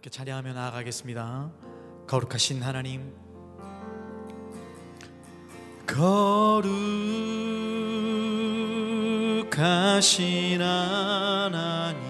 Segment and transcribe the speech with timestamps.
[0.00, 1.50] 함께 찬양하며 나아가겠습니다.
[2.06, 3.12] 거룩하신 하나님.
[5.86, 6.62] 거룩하신
[10.62, 12.00] 하나님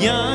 [0.00, 0.29] young.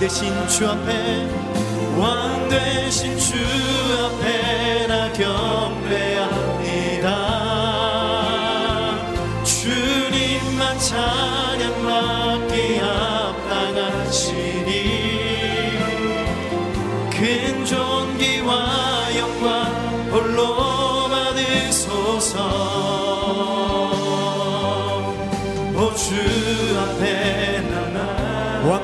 [0.00, 1.45] 的心却面。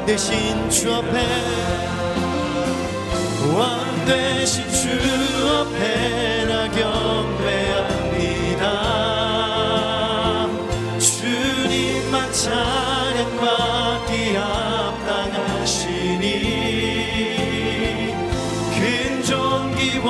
[0.04, 1.26] 대신 주 앞에
[3.54, 4.88] 왕 대신 주
[5.48, 8.62] 앞에 나 경배합니다.
[10.98, 16.26] 주님만 찬양받기 합당하시니
[18.74, 20.08] 큰 존귀와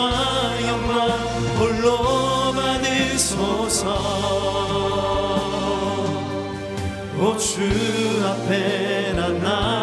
[0.69, 0.97] 영광
[1.59, 3.87] 홀로 받으소서.
[7.21, 7.55] 오주
[8.27, 9.82] 앞에 나나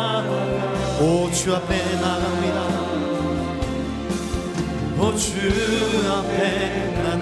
[1.49, 2.59] 오주 앞에 나갑니다.
[5.01, 5.31] 오주
[6.11, 7.15] 앞에 나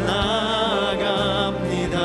[0.97, 1.95] 나갑니다.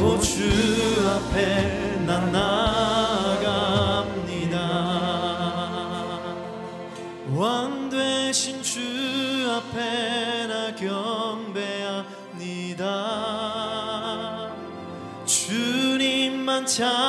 [0.00, 0.34] 오주
[1.14, 1.38] 앞에
[2.06, 3.76] 나 나갑니다.
[7.36, 8.80] 왕 되신 주
[9.48, 12.02] 앞에 나 경배합니다.
[15.24, 17.01] 주님만 찬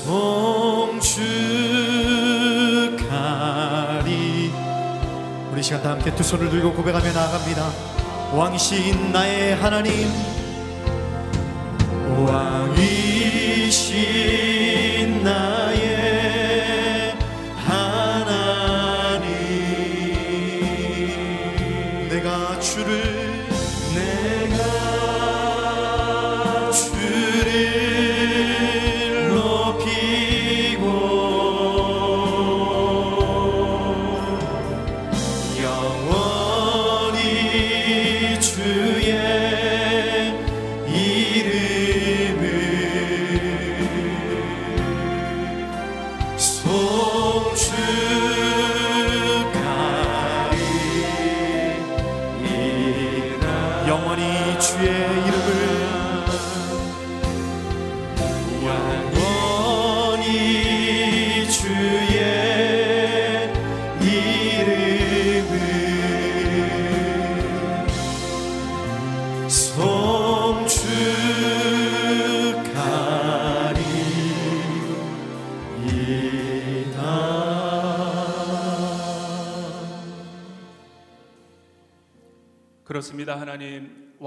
[0.00, 1.20] 송축하리.
[5.52, 7.70] 우리 시간 다 함께 두 손을 들고 고백하며 나아갑니다.
[8.32, 10.08] 왕이신 나의 하나님
[12.26, 13.80] 왕이신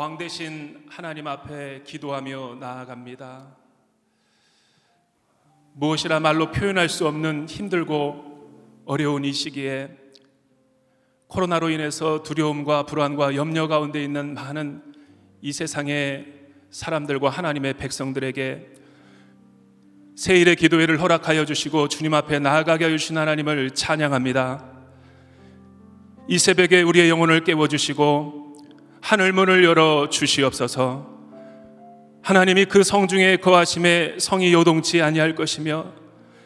[0.04, 3.56] 왕 대신 하나님 앞에 기도하며 나아갑니다.
[5.76, 9.88] 무엇이라 말로 표현할 수 없는 힘들고 어려운 이 시기에
[11.28, 14.84] 코로나로 인해서 두려움과 불안과 염려 가운데 있는 많은
[15.42, 16.26] 이 세상의
[16.70, 18.74] 사람들과 하나님의 백성들에게
[20.18, 24.66] 세일의 기도회를 허락하여 주시고 주님 앞에 나아가게 하여 주신 하나님을 찬양합니다.
[26.28, 28.43] 이 새벽에 우리의 영혼을 깨워 주시고
[29.04, 31.06] 하늘 문을 열어 주시옵소서.
[32.22, 35.92] 하나님이 그 성중에 거하심에 성이 요동치 아니할 것이며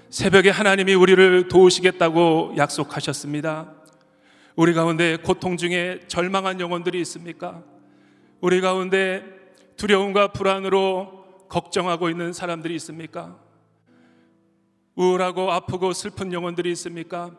[0.10, 3.72] 새벽에 하나님이 우리를 도우시겠다고 약속하셨습니다.
[4.56, 7.62] 우리 가운데 고통 중에 절망한 영혼들이 있습니까?
[8.42, 9.24] 우리 가운데
[9.76, 13.38] 두려움과 불안으로 걱정하고 있는 사람들이 있습니까?
[14.96, 17.30] 우울하고 아프고 슬픈 영혼들이 있습니까?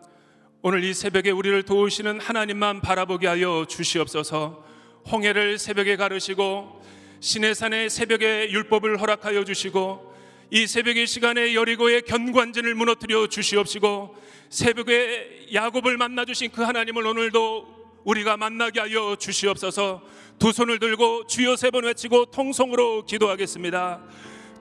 [0.62, 4.77] 오늘 이 새벽에 우리를 도우시는 하나님만 바라보게 하여 주시옵소서.
[5.10, 6.82] 홍해를 새벽에 가르시고
[7.20, 10.14] 시내산의 새벽에 율법을 허락하여 주시고
[10.50, 14.14] 이 새벽의 시간에 여리고의 견관진을 무너뜨려 주시옵시고
[14.50, 20.02] 새벽에 야곱을 만나 주신 그 하나님을 오늘도 우리가 만나게 하여 주시옵소서.
[20.38, 24.00] 두 손을 들고 주여 세 번 외치고 통성으로 기도하겠습니다.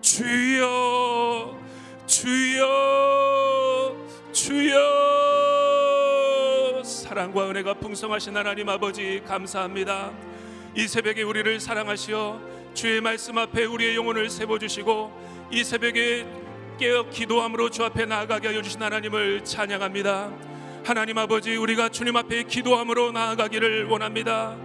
[0.01, 1.57] 주여
[2.07, 3.95] 주여
[7.17, 10.11] 사랑과 은혜가 풍성하신 하나님 아버지 감사합니다.
[10.75, 12.39] 이 새벽에 우리를 사랑하시어
[12.75, 15.11] 주의 말씀 앞에 우리의 영혼을 세워 주시고
[15.49, 16.27] 이 새벽에
[16.77, 20.31] 깨어 기도함으로 주 앞에 나아가게 하여 주신 하나님을 찬양합니다.
[20.85, 24.55] 하나님 아버지 우리가 주님 앞에 기도함으로 나아가기를 원합니다.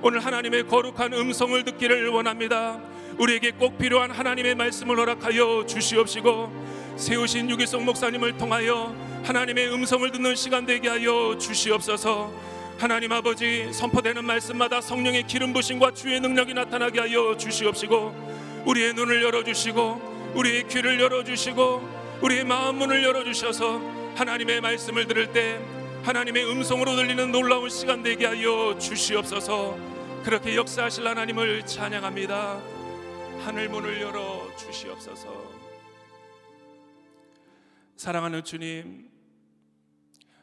[0.00, 2.80] 오늘 하나님의 거룩한 음성을 듣기를 원합니다.
[3.18, 8.94] 우리에게 꼭 필요한 하나님의 말씀을 허락하여 주시옵시고 세우신 유기성 목사님을 통하여
[9.24, 12.32] 하나님의 음성을 듣는 시간 되게 하여 주시옵소서.
[12.78, 19.42] 하나님 아버지 선포되는 말씀마다 성령의 기름 부심과 주의 능력이 나타나게 하여 주시옵시고 우리의 눈을 열어
[19.42, 23.80] 주시고 우리의 귀를 열어 주시고 우리의 마음 문을 열어 주셔서
[24.14, 25.58] 하나님의 말씀을 들을 때
[26.02, 29.76] 하나님의 음성으로 들리는 놀라운 시간 되게 하여 주시옵소서.
[30.22, 32.75] 그렇게 역사하실 하나님을 찬양합니다.
[33.46, 35.52] 하늘 문을 열어 주시옵소서.
[37.94, 39.08] 사랑하는 주님,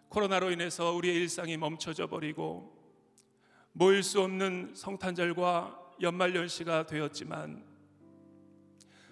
[0.07, 2.73] 코로나로 인해서 우리의 일상이 멈춰져 버리고
[3.73, 7.65] 모일 수 없는 성탄절과 연말연시가 되었지만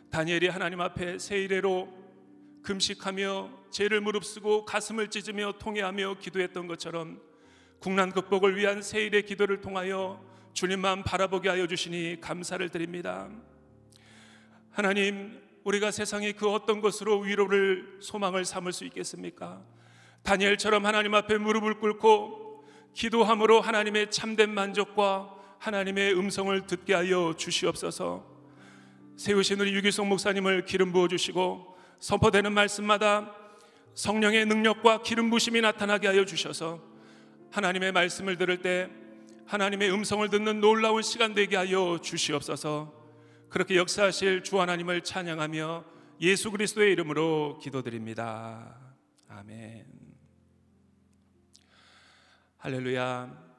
[0.10, 1.92] 다니엘이 하나님 앞에 세일례로
[2.64, 7.22] 금식하며 죄를 무릅쓰고 가슴을 찢으며 통회하며 기도했던 것처럼
[7.80, 13.30] 국난 극복을 위한 세일의 기도를 통하여 주님만 바라보게 하여 주시니 감사를 드립니다.
[14.72, 19.62] 하나님, 우리가 세상의 그 어떤 것으로 위로를 소망을 삼을 수 있겠습니까?
[20.24, 22.64] 다니엘처럼 하나님 앞에 무릎을 꿇고
[22.94, 28.26] 기도함으로 하나님의 참된 만족과 하나님의 음성을 듣게 하여 주시옵소서.
[29.18, 33.36] 세우신 우리 유기성 목사님을 기름 부어 주시고 선포되는 말씀마다
[33.94, 36.82] 성령의 능력과 기름 부심이 나타나게 하여 주셔서
[37.52, 38.90] 하나님의 말씀을 들을 때
[39.48, 43.01] 하나님의 음성을 듣는 놀라운 시간 되게 하여 주시옵소서.
[43.52, 45.84] 그렇게 역사하실 주 하나님을 찬양하며
[46.22, 48.78] 예수 그리스도의 이름으로 기도드립니다.
[49.28, 49.86] 아멘.
[52.56, 53.52] 할렐루야.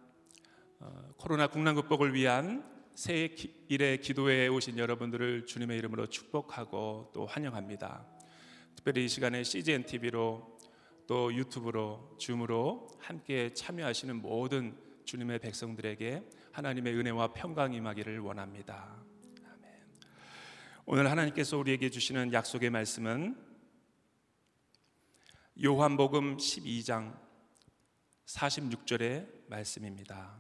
[0.81, 3.35] 어, 코로나 국난 극복을 위한 새해
[3.69, 8.07] 일의 기도에 오신 여러분들을 주님의 이름으로 축복하고 또 환영합니다.
[8.75, 10.59] 특별히 이 시간에 CGN TV로
[11.07, 16.23] 또 유튜브로 줌으로 함께 참여하시는 모든 주님의 백성들에게
[16.53, 19.12] 하나님의 은혜와 평강이 임하기를 원합니다.
[20.95, 23.35] 오늘 하나님께서 우리에게 주시는 약속의 말씀은
[25.65, 27.19] 요한복음 12장
[28.27, 30.39] 46절의 말씀입니다.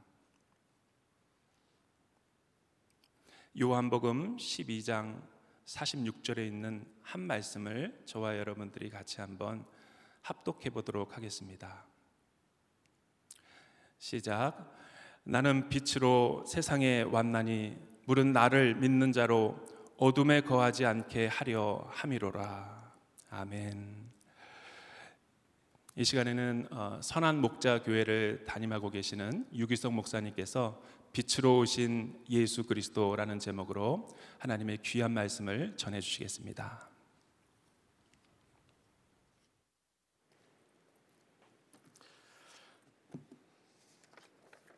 [3.58, 5.22] 요한복음 12장
[5.64, 9.64] 46절에 있는 한 말씀을 저와 여러분들이 같이 한번
[10.20, 11.86] 합독해 보도록 하겠습니다.
[13.96, 14.70] 시작.
[15.24, 22.92] 나는 빛으로 세상에 왔나니 물은 나를 믿는 자로 어둠에 거하지 않게 하려 함이로라.
[23.30, 24.10] 아멘.
[25.94, 30.82] 이 시간에는 어, 선한 목자 교회를 담임하고 계시는 유기성 목사님께서
[31.12, 34.08] 빛으로 오신 예수 그리스도라는 제목으로
[34.40, 36.90] 하나님의 귀한 말씀을 전해 주시겠습니다.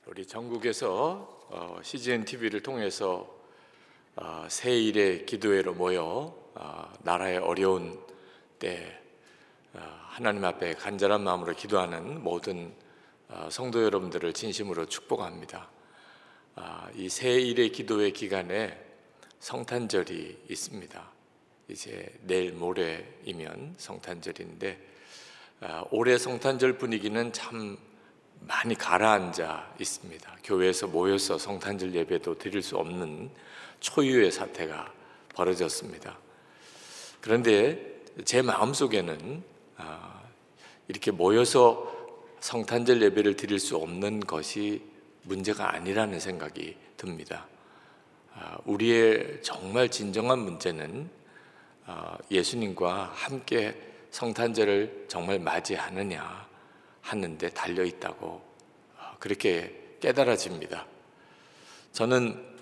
[0.04, 3.33] 우리 전국에서 어, CGN TV를 통해서 어,
[4.48, 7.98] 새일의 기도회로 모여 어, 나라의 어려운
[8.58, 9.00] 때
[10.08, 12.72] 하나님 앞에 간절한 마음으로 기도하는 모든
[13.50, 15.68] 성도 여러분들을 진심으로 축복합니다.
[16.94, 18.80] 이 새일의 기도회 기간에
[19.40, 21.10] 성탄절이 있습니다.
[21.66, 24.78] 이제 내일 모레이면 성탄절인데
[25.90, 27.76] 올해 성탄절 분위기는 참
[28.40, 30.36] 많이 가라앉아 있습니다.
[30.44, 33.30] 교회에서 모여서 성탄절 예배도 드릴 수 없는
[33.80, 34.92] 초유의 사태가
[35.34, 36.18] 벌어졌습니다.
[37.20, 39.42] 그런데 제 마음속에는
[39.76, 40.22] 아,
[40.88, 41.92] 이렇게 모여서
[42.40, 44.82] 성탄절 예배를 드릴 수 없는 것이
[45.22, 47.46] 문제가 아니라는 생각이 듭니다.
[48.34, 51.08] 아, 우리의 정말 진정한 문제는
[51.86, 53.74] 아, 예수님과 함께
[54.10, 56.46] 성탄절을 정말 맞이하느냐
[57.00, 60.86] 하는데 달려 있다고 어, 그렇게 깨달아집니다.
[61.92, 62.53] 저는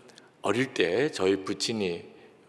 [0.43, 2.05] 어릴 때 저희 부친이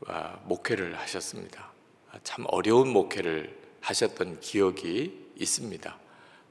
[0.08, 1.72] 아, 목회를 하셨습니다.
[2.12, 6.00] 아, 참 어려운 목회를 하셨던 기억이 있습니다.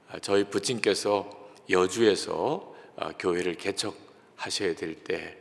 [0.09, 1.29] 아, 저희 부친께서
[1.69, 2.73] 여주에서
[3.19, 5.37] 교회를 개척하셔야 될 때,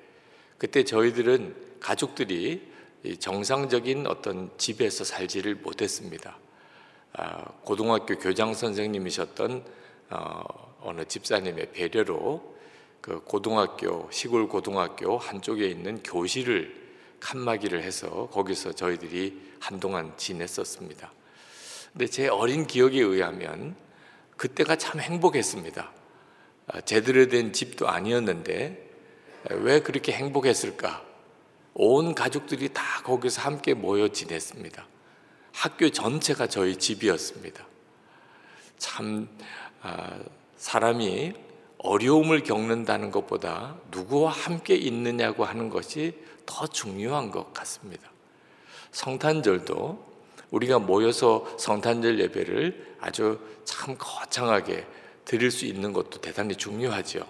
[0.58, 2.72] 그때 저희들은 가족들이
[3.20, 6.38] 정상적인 어떤 집에서 살지를 못했습니다.
[7.64, 9.66] 고등학교 교장 선생님이셨던
[10.12, 12.56] 어, 어느 집사님의 배려로
[13.02, 16.80] 그 고등학교 시골 고등학교 한쪽에 있는 교실을
[17.20, 21.12] 칸막이를 해서 거기서 저희들이 한동안 지냈었습니다.
[21.92, 23.76] 근데 제 어린 기억에 의하면
[24.38, 25.92] 그때가 참 행복했습니다.
[26.68, 28.90] 아, 제대로 된 집도 아니었는데
[29.50, 31.04] 왜 그렇게 행복했을까?
[31.74, 34.88] 온 가족들이 다 거기서 함께 모여 지냈습니다.
[35.54, 37.66] 학교 전체가 저희 집이었습니다.
[38.78, 39.28] 참
[39.82, 40.20] 아,
[40.58, 41.34] 사람이
[41.84, 46.14] 어려움을 겪는다는 것보다 누구와 함께 있느냐고 하는 것이
[46.46, 48.12] 더 중요한 것 같습니다.
[48.92, 50.12] 성탄절도
[50.52, 54.86] 우리가 모여서 성탄절 예배를 아주 참 거창하게
[55.26, 57.26] 드릴 수 있는 것도 대단히 중요하죠.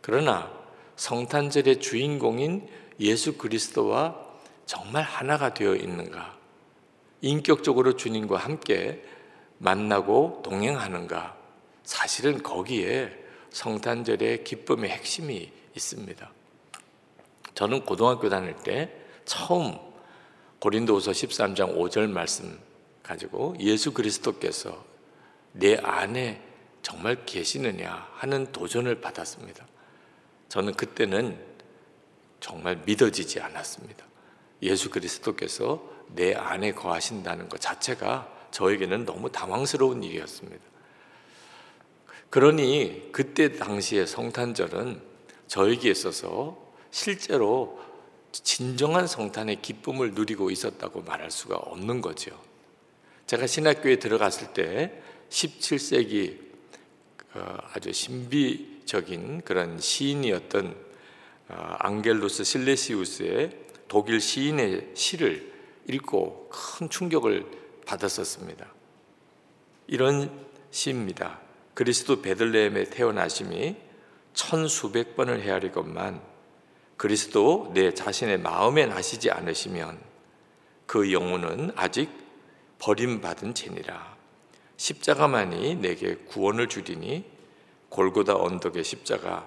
[0.00, 0.50] 그러나
[0.96, 2.66] 성탄절의 주인공인
[2.98, 4.16] 예수 그리스도와
[4.64, 6.34] 정말 하나가 되어 있는가?
[7.20, 9.04] 인격적으로 주님과 함께
[9.58, 11.36] 만나고 동행하는가?
[11.84, 13.25] 사실은 거기에
[13.56, 16.30] 성탄절의 기쁨의 핵심이 있습니다.
[17.54, 18.92] 저는 고등학교 다닐 때
[19.24, 19.78] 처음
[20.60, 22.58] 고린도후서 13장 5절 말씀
[23.02, 24.84] 가지고 예수 그리스도께서
[25.52, 26.42] 내 안에
[26.82, 29.66] 정말 계시느냐 하는 도전을 받았습니다.
[30.50, 31.42] 저는 그때는
[32.40, 34.04] 정말 믿어지지 않았습니다.
[34.64, 40.75] 예수 그리스도께서 내 안에 거하신다는 것 자체가 저에게는 너무 당황스러운 일이었습니다.
[42.30, 45.00] 그러니 그때 당시의 성탄절은
[45.46, 46.56] 저에게 있어서
[46.90, 47.80] 실제로
[48.32, 52.38] 진정한 성탄의 기쁨을 누리고 있었다고 말할 수가 없는 거죠.
[53.26, 56.38] 제가 신학교에 들어갔을 때 17세기
[57.34, 60.76] 어, 아주 신비적인 그런 시인이었던
[61.48, 65.52] 어, 앙겔루스 실레시우스의 독일 시인의 시를
[65.88, 67.46] 읽고 큰 충격을
[67.86, 68.66] 받았었습니다.
[69.86, 71.45] 이런 시입니다.
[71.76, 73.76] 그리스도 베들레헴에 태어나심이
[74.32, 76.22] 천수백 번을 헤아리건만
[76.96, 80.00] 그리스도 내 자신의 마음에 나시지 않으시면
[80.86, 82.08] 그 영혼은 아직
[82.78, 84.16] 버림받은 죄니라.
[84.78, 87.26] 십자가만이 내게 구원을 주리니
[87.90, 89.46] 골고다 언덕의 십자가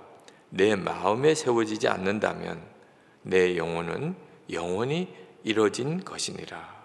[0.50, 2.62] 내 마음에 세워지지 않는다면
[3.24, 4.16] 내 영혼은
[4.52, 5.12] 영원히
[5.44, 6.80] 이뤄진 것이니라.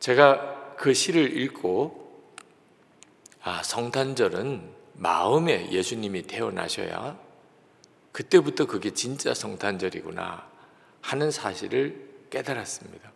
[0.00, 2.03] 제가 그 시를 읽고
[3.44, 7.18] 아, 성탄절은 마음에 예수님이 태어나셔야
[8.10, 10.48] 그때부터 그게 진짜 성탄절이구나
[11.02, 13.12] 하는 사실을 깨달았습니다.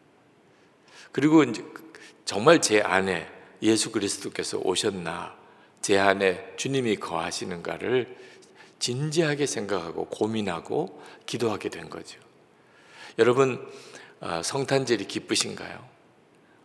[1.13, 1.65] 그리고 이제
[2.27, 3.27] 정말 제 안에
[3.63, 5.35] 예수 그리스도께서 오셨나,
[5.81, 8.15] 제 안에 주님이 거하시는가를
[8.79, 12.21] 진지하게 생각하고 고민하고 기도하게 된 거죠.
[13.19, 13.67] 여러분,
[14.21, 15.98] 아, 성탄절이 기쁘신가요?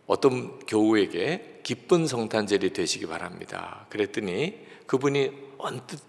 [0.08, 3.86] 어떤 교우에게 기쁜 성탄절이 되시기 바랍니다.
[3.90, 6.02] 그랬더니 그분이 언뜻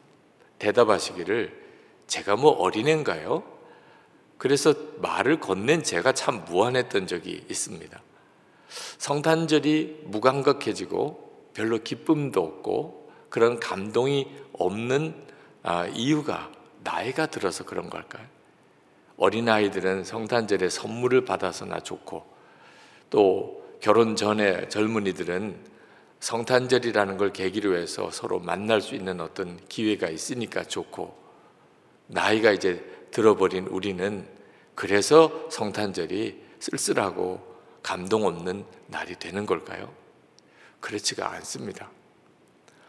[0.58, 1.64] 대답하시기를
[2.06, 3.44] 제가 뭐 어린애인가요?
[4.36, 8.02] 그래서 말을 건넨 제가 참 무안했던 적이 있습니다.
[8.98, 15.14] 성탄절이 무감각해지고 별로 기쁨도 없고 그런 감동이 없는
[15.62, 16.50] 아, 이유가
[16.82, 18.26] 나이가 들어서 그런 걸까요?
[19.16, 22.26] 어린아이들은 성탄절에 선물을 받아서나 좋고
[23.10, 25.54] 또 결혼 전에 젊은이들은
[26.18, 31.14] 성탄절이라는 걸 계기로 해서 서로 만날 수 있는 어떤 기회가 있으니까 좋고
[32.06, 34.26] 나이가 이제 들어버린 우리는
[34.74, 37.46] 그래서 성탄절이 쓸쓸하고
[37.82, 39.92] 감동 없는 날이 되는 걸까요?
[40.80, 41.90] 그렇지가 않습니다.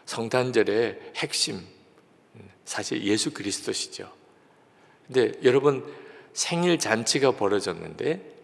[0.06, 1.60] 성탄절의 핵심,
[2.64, 4.10] 사실 예수 그리스도시죠.
[5.06, 5.84] 근데 여러분,
[6.32, 8.34] 생일 잔치가 벌어졌는데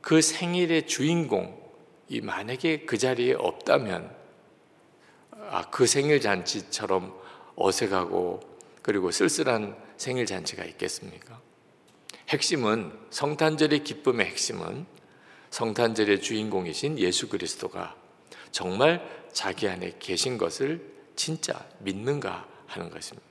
[0.00, 1.61] 그 생일의 주인공
[2.08, 4.14] 이 만약에 그 자리에 없다면
[5.50, 7.14] 아, 그 생일 잔치처럼
[7.56, 8.40] 어색하고
[8.82, 11.40] 그리고 쓸쓸한 생일 잔치가 있겠습니까?
[12.28, 14.86] 핵심은 성탄절의 기쁨의 핵심은
[15.50, 17.94] 성탄절의 주인공이신 예수 그리스도가
[18.50, 23.26] 정말 자기 안에 계신 것을 진짜 믿는가 하는 것입니다.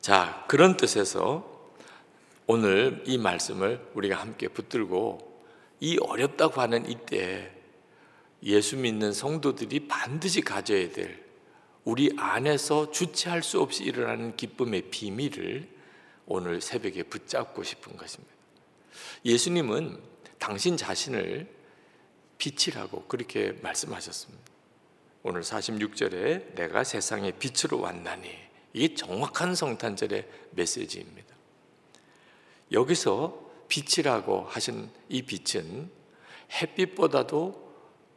[0.00, 1.58] 자, 그런 뜻에서
[2.46, 5.27] 오늘 이 말씀을 우리가 함께 붙들고
[5.80, 7.52] 이 어렵다고 하는 이때
[8.42, 11.24] 예수 믿는 성도들이 반드시 가져야 될
[11.84, 15.68] 우리 안에서 주체할 수 없이 일어나는 기쁨의 비밀을
[16.26, 18.34] 오늘 새벽에 붙잡고 싶은 것입니다.
[19.24, 19.98] 예수님은
[20.38, 21.48] 당신 자신을
[22.36, 24.44] 빛이라고 그렇게 말씀하셨습니다.
[25.22, 28.30] 오늘 46절에 내가 세상의 빛으로 왔나니
[28.72, 31.34] 이게 정확한 성탄절의 메시지입니다.
[32.70, 35.90] 여기서 빛이라고 하신 이 빛은
[36.52, 37.68] 햇빛보다도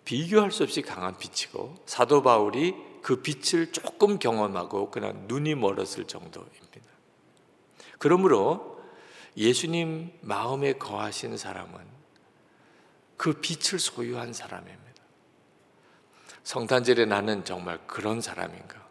[0.05, 6.61] 비교할 수 없이 강한 빛이고 사도 바울이 그 빛을 조금 경험하고 그냥 눈이 멀었을 정도입니다.
[7.99, 8.81] 그러므로
[9.37, 11.79] 예수님 마음에 거하신 사람은
[13.17, 14.81] 그 빛을 소유한 사람입니다.
[16.43, 18.87] 성탄절에 나는 정말 그런 사람인가?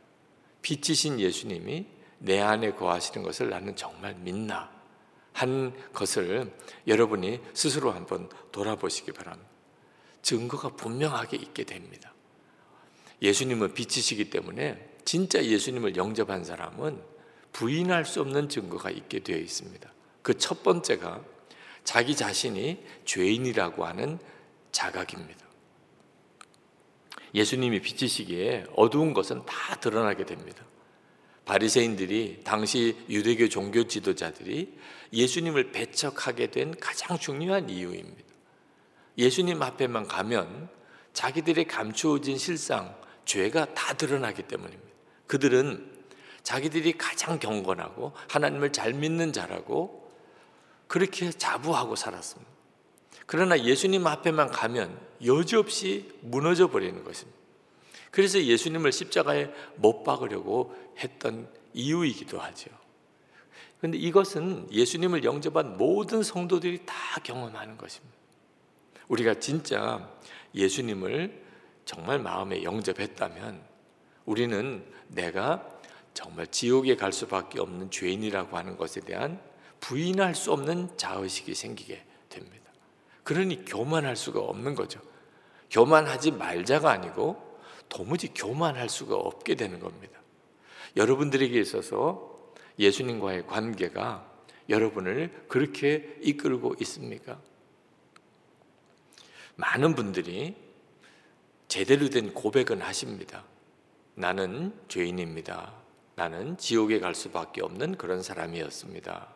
[0.62, 1.86] 빛이신 예수님이
[2.18, 4.70] 내 안에 거하시는 것을 나는 정말 믿나
[5.32, 6.52] 한 것을
[6.86, 9.48] 여러분이 스스로 한번 돌아보시기 바랍니다.
[10.22, 12.12] 증거가 분명하게 있게 됩니다.
[13.22, 17.00] 예수님은 빛이시기 때문에 진짜 예수님을 영접한 사람은
[17.52, 19.92] 부인할 수 없는 증거가 있게 되어 있습니다.
[20.22, 21.24] 그 첫 번째가
[21.84, 24.18] 자기 자신이 죄인이라고 하는
[24.72, 25.46] 자각입니다.
[27.34, 30.64] 예수님이 빛이시기에 어두운 것은 다 드러나게 됩니다.
[31.44, 34.76] 바리새인들이 당시 유대교 종교 지도자들이
[35.12, 38.30] 예수님을 배척하게 된 가장 중요한 이유입니다.
[39.18, 40.68] 예수님 앞에만 가면
[41.12, 42.94] 자기들의 감추어진 실상,
[43.24, 44.90] 죄가 다 드러나기 때문입니다.
[45.26, 45.90] 그들은
[46.42, 50.10] 자기들이 가장 경건하고 하나님을 잘 믿는 자라고
[50.86, 52.50] 그렇게 자부하고 살았습니다.
[53.26, 57.38] 그러나 예수님 앞에만 가면 여지없이 무너져 버리는 것입니다.
[58.10, 62.79] 그래서 예수님을 십자가에 못 박으려고 했던 이유이기도 하죠.
[63.80, 68.14] 그런데 이것은 예수님을 영접한 모든 성도들이 다 경험하는 것입니다.
[69.08, 70.08] 우리가 진짜
[70.54, 71.42] 예수님을
[71.86, 73.60] 정말 마음에 영접했다면
[74.26, 75.66] 우리는 내가
[76.12, 79.40] 정말 지옥에 갈 수밖에 없는 죄인이라고 하는 것에 대한
[79.80, 82.70] 부인할 수 없는 자의식이 생기게 됩니다.
[83.24, 85.00] 그러니 교만할 수가 없는 거죠.
[85.70, 90.20] 교만하지 말자가 아니고 도무지 교만할 수가 없게 되는 겁니다.
[90.96, 92.29] 여러분들에게 있어서
[92.80, 94.26] 예수님과의 관계가
[94.68, 97.38] 여러분을 그렇게 이끌고 있습니까?
[99.56, 100.56] 많은 분들이
[101.68, 103.44] 제대로 된 고백은 하십니다.
[104.14, 105.72] 나는 죄인입니다.
[106.16, 109.28] 나는 지옥에 갈 수밖에 없는 그런 사람이었습니다.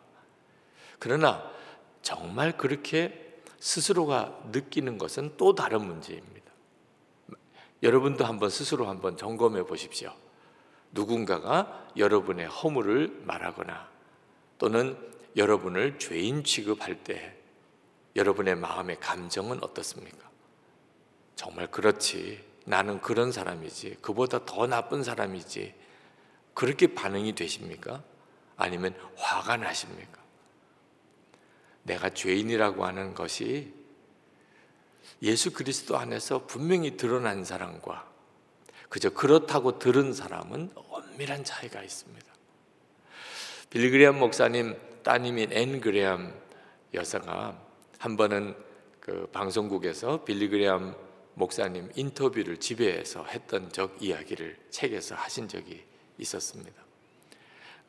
[0.99, 1.51] 그러나
[2.01, 6.51] 정말 그렇게 스스로가 느끼는 것은 또 다른 문제입니다.
[7.83, 10.13] 여러분도 한번 스스로 한번 점검해 보십시오.
[10.95, 13.89] 누군가가 여러분의 허물을 말하거나
[14.57, 14.97] 또는
[15.35, 17.37] 여러분을 죄인 취급할 때
[18.15, 20.29] 여러분의 마음의 감정은 어떻습니까?
[21.35, 22.43] 정말 그렇지.
[22.65, 23.97] 나는 그런 사람이지.
[24.01, 25.75] 그보다 더 나쁜 사람이지.
[26.53, 28.01] 그렇게 반응이 되십니까?
[28.55, 30.23] 아니면 화가 나십니까?
[31.83, 33.73] 내가 죄인이라고 하는 것이
[35.21, 38.09] 예수 그리스도 안에서 분명히 드러난 사람과
[38.89, 40.71] 그저 그렇다고 들은 사람은
[41.15, 42.25] 엄밀한 차이가 있습니다.
[43.69, 46.33] 빌그레암 목사님 따님인 앤 그레암
[46.93, 47.59] 여사가
[47.99, 48.55] 한 번은
[48.99, 50.95] 그 방송국에서 빌리그레암
[51.35, 55.83] 목사님 인터뷰를 집에서 했던 적 이야기를 책에서 하신 적이
[56.17, 56.83] 있었습니다.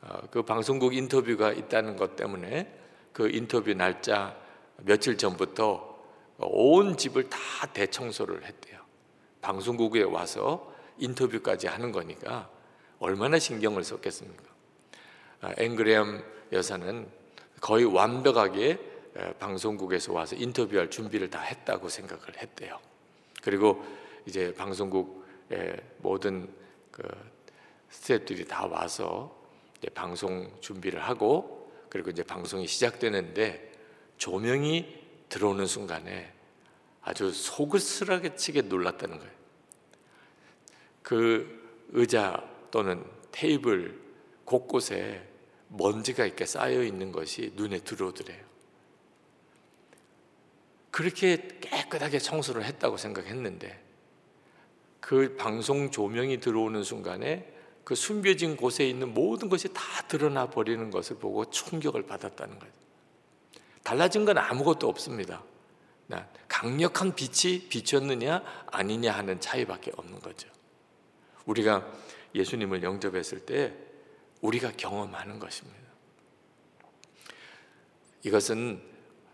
[0.01, 2.71] 어, 그 방송국 인터뷰가 있다는 것 때문에
[3.13, 4.37] 그 인터뷰 날짜
[4.77, 5.97] 며칠 전부터
[6.37, 7.39] 온 집을 다
[7.73, 8.79] 대청소를 했대요.
[9.41, 12.49] 방송국에 와서 인터뷰까지 하는 거니까
[12.99, 14.43] 얼마나 신경을 썼겠습니까?
[15.41, 17.07] 아, 앵그레엄 여사는
[17.61, 18.79] 거의 완벽하게
[19.39, 22.79] 방송국에서 와서 인터뷰할 준비를 다 했다고 생각을 했대요.
[23.41, 23.83] 그리고
[24.25, 26.53] 이제 방송국의 모든
[26.91, 27.03] 그
[27.89, 29.35] 스태프들이 다 와서
[29.93, 33.71] 방송 준비를 하고 그리고 이제 방송이 시작되는데
[34.17, 36.33] 조명이 들어오는 순간에
[37.01, 39.31] 아주 속을스하게 치게 놀랐다는 거예요.
[41.01, 43.99] 그 의자 또는 테이블
[44.45, 45.27] 곳곳에
[45.69, 48.45] 먼지가 이렇게 쌓여 있는 것이 눈에 들어오더래요.
[50.91, 53.83] 그렇게 깨끗하게 청소를 했다고 생각했는데
[54.99, 57.53] 그 방송 조명이 들어오는 순간에
[57.83, 62.73] 그 숨겨진 곳에 있는 모든 것이 다 드러나 버리는 것을 보고 충격을 받았다는 거예요.
[63.83, 65.43] 달라진 건 아무것도 없습니다.
[66.47, 70.49] 강력한 빛이 비쳤느냐 아니냐 하는 차이밖에 없는 거죠.
[71.45, 71.85] 우리가
[72.37, 73.73] 예수님을 영접했을 때
[74.41, 75.77] 우리가 경험하는 것입니다.
[78.23, 78.81] 이것은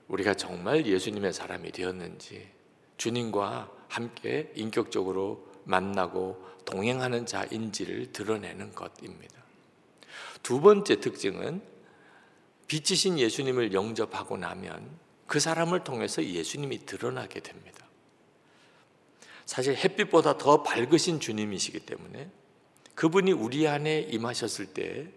[0.07, 2.49] 우리가 정말 예수님의 사람이 되었는지
[2.97, 9.43] 주님과 함께 인격적으로 만나고 동행하는 자인지를 드러내는 것입니다.
[10.41, 11.61] 두 번째 특징은
[12.67, 17.87] 빛이신 예수님을 영접하고 나면 그 사람을 통해서 예수님이 드러나게 됩니다.
[19.45, 22.29] 사실 햇빛보다 더 밝으신 주님이시기 때문에
[22.95, 25.07] 그분이 우리 안에 임하셨을 때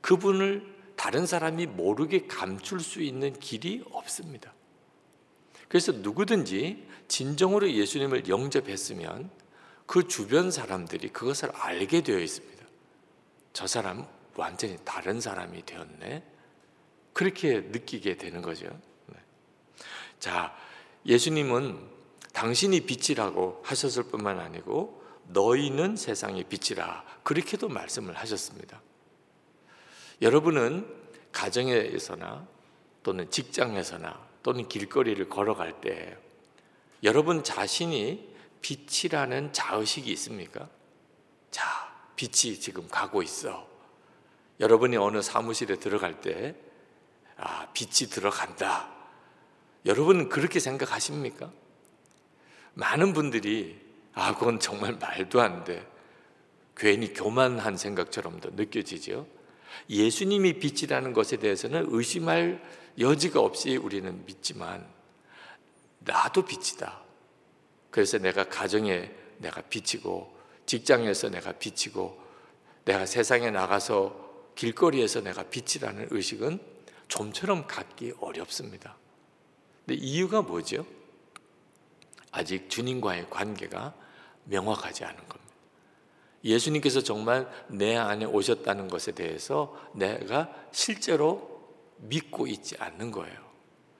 [0.00, 4.52] 그분을 다른 사람이 모르게 감출 수 있는 길이 없습니다.
[5.68, 9.30] 그래서 누구든지 진정으로 예수님을 영접했으면
[9.86, 12.64] 그 주변 사람들이 그것을 알게 되어 있습니다.
[13.52, 16.22] 저 사람 완전히 다른 사람이 되었네.
[17.12, 18.66] 그렇게 느끼게 되는 거죠.
[19.06, 19.16] 네.
[20.20, 20.54] 자,
[21.06, 21.78] 예수님은
[22.32, 24.97] 당신이 빛이라고 하셨을 뿐만 아니고
[25.28, 28.80] 너희는 세상의 빛이라 그렇게도 말씀을 하셨습니다.
[30.20, 30.86] 여러분은
[31.32, 32.46] 가정에서나
[33.02, 36.16] 또는 직장에서나 또는 길거리를 걸어갈 때
[37.02, 40.68] 여러분 자신이 빛이라는 자의식이 있습니까?
[41.50, 43.68] 자, 빛이 지금 가고 있어.
[44.60, 46.56] 여러분이 어느 사무실에 들어갈 때,
[47.36, 48.92] 아, 빛이 들어간다.
[49.86, 51.52] 여러분 그렇게 생각하십니까?
[52.74, 53.80] 많은 분들이,
[54.18, 55.86] 아, 그건 정말 말도 안 돼.
[56.76, 59.28] 괜히 교만한 생각처럼도 느껴지죠.
[59.88, 62.60] 예수님이 빛이라는 것에 대해서는 의심할
[62.98, 64.84] 여지가 없이 우리는 믿지만,
[66.00, 67.00] 나도 빛이다.
[67.92, 72.20] 그래서 내가 가정에 내가 빛이고, 직장에서 내가 빛이고,
[72.86, 76.58] 내가 세상에 나가서 길거리에서 내가 빛이라는 의식은
[77.06, 78.96] 좀처럼 갖기 어렵습니다.
[79.86, 80.84] 근데 이유가 뭐죠?
[82.32, 84.07] 아직 주님과의 관계가
[84.48, 85.38] 명확하지 않은 겁니다.
[86.44, 91.58] 예수님께서 정말 내 안에 오셨다는 것에 대해서 내가 실제로
[91.98, 93.36] 믿고 있지 않는 거예요.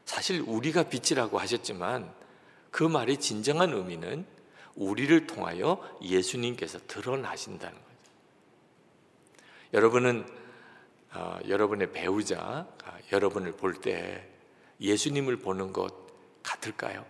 [0.05, 2.13] 사실 우리가 빛이라고 하셨지만
[2.71, 4.25] 그 말의 진정한 의미는
[4.77, 7.89] 우리를 통하여 예수님께서 드러나신다는 거죠.
[9.75, 10.27] 여러분은
[11.15, 14.29] 어, 여러분의 배우자, 아, 여러분을 볼 때
[14.81, 15.93] 예수님을 보는 것
[16.43, 17.05] 같을까요?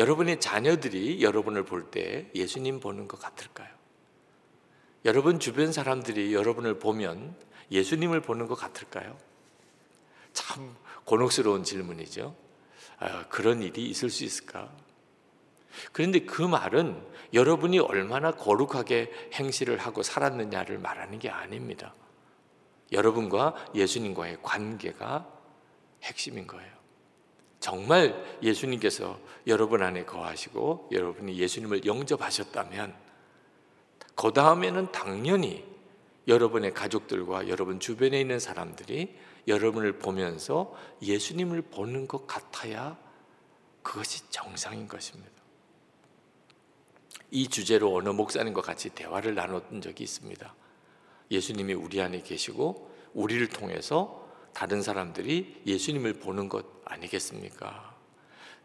[0.00, 3.68] 여러분의 자녀들이 여러분을 볼 때 예수님 보는 것 같을까요?
[5.04, 7.36] 여러분 주변 사람들이 여러분을 보면
[7.70, 9.18] 예수님을 보는 것 같을까요?
[10.32, 12.34] 참 곤혹스러운 질문이죠.
[12.98, 14.72] 아, 그런 일이 있을 수 있을까?
[15.92, 21.94] 그런데 그 말은 여러분이 얼마나 거룩하게 행실을 하고 살았느냐를 말하는 게 아닙니다.
[22.90, 25.28] 여러분과 예수님과의 관계가
[26.04, 26.79] 핵심인 거예요.
[27.60, 32.94] 정말 예수님께서 여러분 안에 거하시고 여러분이 예수님을 영접하셨다면
[34.14, 35.64] 그 다음에는 당연히
[36.26, 39.14] 여러분의 가족들과 여러분 주변에 있는 사람들이
[39.46, 42.98] 여러분을 보면서 예수님을 보는 것 같아야
[43.82, 45.30] 그것이 정상인 것입니다.
[47.30, 50.54] 이 주제로 어느 목사님과 같이 대화를 나눴던 적이 있습니다.
[51.30, 57.94] 예수님이 우리 안에 계시고 우리를 통해서 다른 사람들이 예수님을 보는 것 아니겠습니까?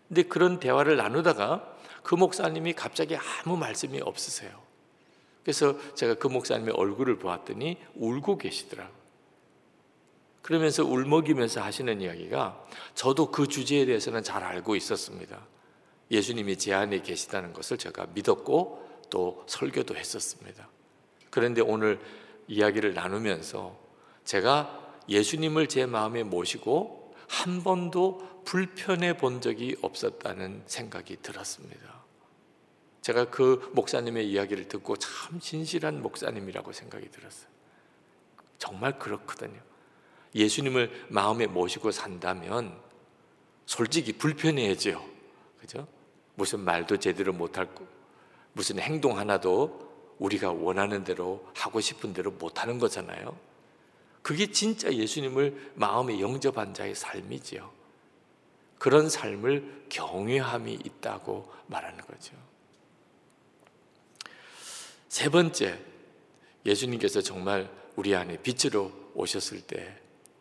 [0.07, 4.51] 근데 그런 대화를 나누다가 그 목사님이 갑자기 아무 말씀이 없으세요.
[5.43, 9.05] 그래서 제가 그 목사님의 얼굴을 보았더니 울고 계시더라고요.
[10.41, 15.43] 그러면서 울먹이면서 하시는 이야기가 저도 그 주제에 대해서는 잘 알고 있었습니다.
[16.11, 20.69] 예수님이 제 안에 계시다는 것을 제가 믿었고 또 설교도 했었습니다.
[21.31, 21.99] 그런데 오늘
[22.47, 23.75] 이야기를 나누면서
[24.23, 32.03] 제가 예수님을 제 마음에 모시고 한 번도 불편해 본 적이 없었다는 생각이 들었습니다.
[33.01, 37.49] 제가 그 목사님의 이야기를 듣고 참 진실한 목사님이라고 생각이 들었어요.
[38.57, 39.59] 정말 그렇거든요.
[40.33, 42.75] 예수님을 마음에 모시고 산다면
[43.65, 45.03] 솔직히 불편해야죠.
[45.59, 45.87] 그죠?
[46.35, 47.85] 무슨 말도 제대로 못할 거,
[48.53, 53.37] 무슨 행동 하나도 우리가 원하는 대로 하고 싶은 대로 못하는 거잖아요.
[54.25, 57.71] 그게 진짜 예수님을 마음에 영접한 자의 삶이지요.
[58.79, 62.33] 그런 삶을 경외함이 있다고 말하는 거죠.
[65.09, 65.79] 세 번째,
[66.65, 69.95] 예수님께서 정말 우리 안에 빛으로 오셨을 때,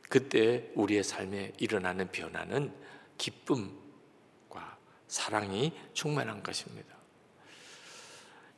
[0.09, 2.73] 그때 우리의 삶에 일어나는 변화는
[3.19, 3.71] 기쁨,
[5.09, 6.94] 사랑이 충만한 것입니다.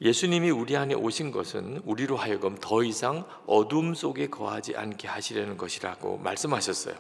[0.01, 6.19] 예수님이 우리 안에 오신 것은 우리로 하여금 더 이상 어둠 속에 거하지 않게 하시려는 것이라고
[6.19, 6.95] 말씀하셨어요.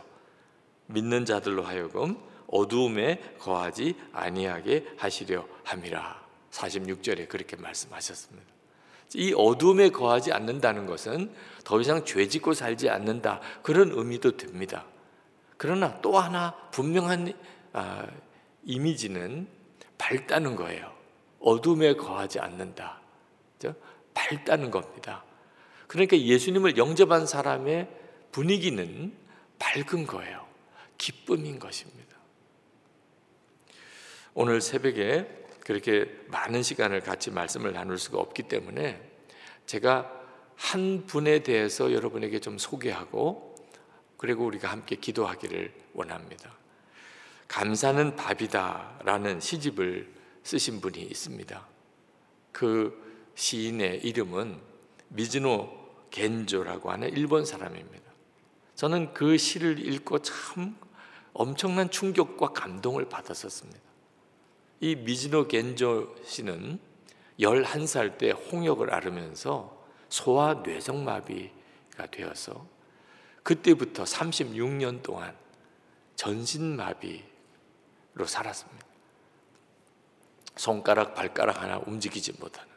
[0.86, 6.24] 믿는 자들로 하여금 어두움에 거하지 아니하게 하시려 함이라.
[6.50, 8.46] 46절에 그렇게 말씀하셨습니다.
[9.14, 11.32] 이 어둠에 거하지 않는다는 것은
[11.64, 13.40] 더 이상 죄 짓고 살지 않는다.
[13.62, 14.86] 그런 의미도 됩니다.
[15.58, 17.32] 그러나 또 하나 분명한
[17.72, 18.06] 아,
[18.64, 19.48] 이미지는
[19.98, 20.95] 밝다는 거예요.
[21.46, 23.00] 어둠에 거하지 않는다.
[24.12, 25.22] 밝다는 겁니다.
[25.86, 27.88] 그러니까 예수님을 영접한 사람의
[28.32, 29.12] 분위기는
[29.60, 30.44] 밝은 거예요.
[30.98, 32.16] 기쁨인 것입니다.
[34.34, 39.00] 오늘 새벽에 그렇게 많은 시간을 같이 말씀을 나눌 수가 없기 때문에
[39.66, 40.10] 제가
[40.56, 43.54] 한 분에 대해서 여러분에게 좀 소개하고
[44.16, 46.56] 그리고 우리가 함께 기도하기를 원합니다.
[47.46, 50.15] 감사는 밥이다라는 시집을
[50.46, 51.66] 쓰신 분이 있습니다.
[52.52, 54.60] 그 시인의 이름은
[55.08, 55.68] 미즈노
[56.10, 58.04] 겐조라고 하는 일본 사람입니다.
[58.76, 60.78] 저는 그 시를 읽고 참
[61.32, 63.80] 엄청난 충격과 감동을 받았었습니다.
[64.80, 66.78] 이 미즈노 겐조 씨는
[67.40, 72.64] 11살 때 홍역을 앓으면서 소아 뇌성마비가 되어서
[73.42, 75.36] 그때부터 36년 동안
[76.14, 77.24] 전신마비로
[78.26, 78.85] 살았습니다.
[80.56, 82.68] 손가락, 발가락 하나 움직이지 못하는.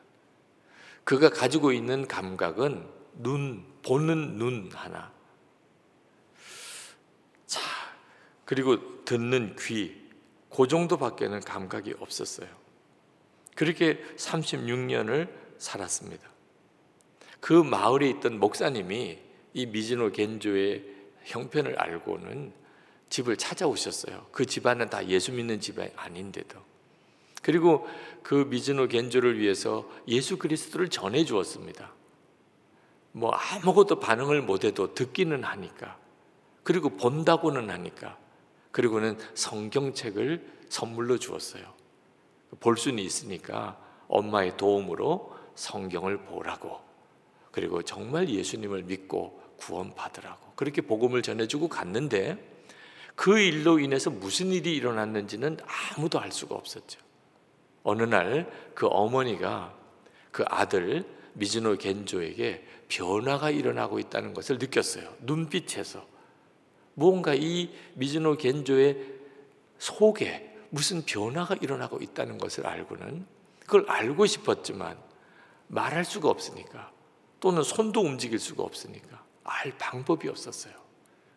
[1.04, 5.12] 그가 가지고 있는 감각은 눈, 보는 눈 하나.
[7.48, 7.62] 자,
[8.46, 10.10] 그리고 듣는 귀,
[10.56, 12.48] 그 정도밖에는 감각이 없었어요.
[13.56, 16.30] 그렇게 36년을 살았습니다.
[17.40, 19.20] 그 마을에 있던 목사님이
[19.54, 20.86] 이 미즈노 겐조의
[21.24, 22.54] 형편을 알고는
[23.10, 24.28] 집을 찾아오셨어요.
[24.32, 26.69] 그 집안은 다 예수 믿는 집안이 아닌데도.
[27.50, 27.88] 그리고
[28.22, 31.92] 그 미즈노 겐조를 위해서 예수 그리스도를 전해 주었습니다.
[33.12, 35.98] 뭐 아무것도 반응을 못해도 듣기는 하니까.
[36.62, 38.20] 그리고 본다고는 하니까.
[38.70, 41.64] 그리고는 성경책을 선물로 주었어요.
[42.60, 46.80] 볼 수는 있으니까 엄마의 도움으로 성경을 보라고.
[47.50, 50.54] 그리고 정말 예수님을 믿고 구원받으라고.
[50.56, 52.38] 그렇게 복음을 전해주고 갔는데
[53.16, 55.58] 그 일로 인해서 무슨 일이 일어났는지는
[55.98, 57.09] 아무도 알 수가 없었죠.
[57.84, 59.76] 어느 날 그 어머니가
[60.32, 65.14] 그 아들 미즈노 겐조에게 변화가 일어나고 있다는 것을 느꼈어요.
[65.22, 66.06] 눈빛에서.
[66.94, 69.20] 뭔가 이 미즈노 겐조의
[69.78, 73.26] 속에 무슨 변화가 일어나고 있다는 것을 알고는
[73.60, 74.98] 그걸 알고 싶었지만
[75.68, 76.92] 말할 수가 없으니까
[77.40, 80.74] 또는 손도 움직일 수가 없으니까 알 방법이 없었어요.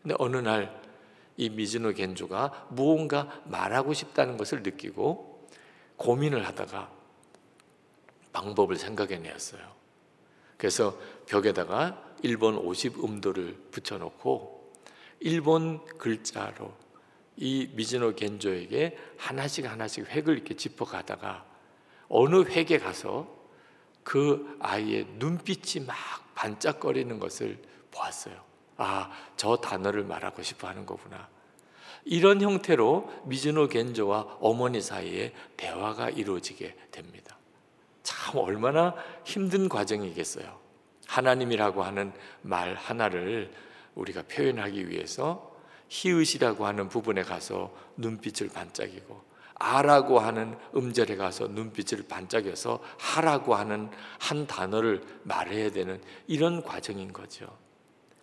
[0.02, 0.82] 근데 어느 날
[1.36, 5.31] 이 미즈노 겐조가 무언가 말하고 싶다는 것을 느끼고
[6.02, 6.90] 고민을 하다가
[8.32, 9.62] 방법을 생각해내었어요.
[10.56, 14.72] 그래서 벽에다가 일본 50 음도를 붙여놓고
[15.20, 16.74] 일본 글자로
[17.36, 21.46] 이 미즈노 겐조에게 하나씩 하나씩 획을 이렇게 짚어가다가
[22.08, 23.40] 어느 획에 가서
[24.02, 25.96] 그 아이의 눈빛이 막
[26.34, 27.62] 반짝거리는 것을
[27.92, 28.42] 보았어요.
[28.76, 31.28] 아, 저 단어를 말하고 싶어 하는 거구나.
[32.04, 37.36] 이런 형태로 미즈노 겐조와 어머니 사이에 대화가 이루어지게 됩니다.
[38.02, 40.60] 참 얼마나 힘든 과정이겠어요.
[41.06, 42.12] 하나님이라고 하는
[42.42, 43.52] 말 하나를
[43.94, 45.52] 우리가 표현하기 위해서
[45.88, 54.46] 히읗이라고 하는 부분에 가서 눈빛을 반짝이고 아라고 하는 음절에 가서 눈빛을 반짝여서 하라고 하는 한
[54.46, 57.46] 단어를 말해야 되는 이런 과정인 거죠.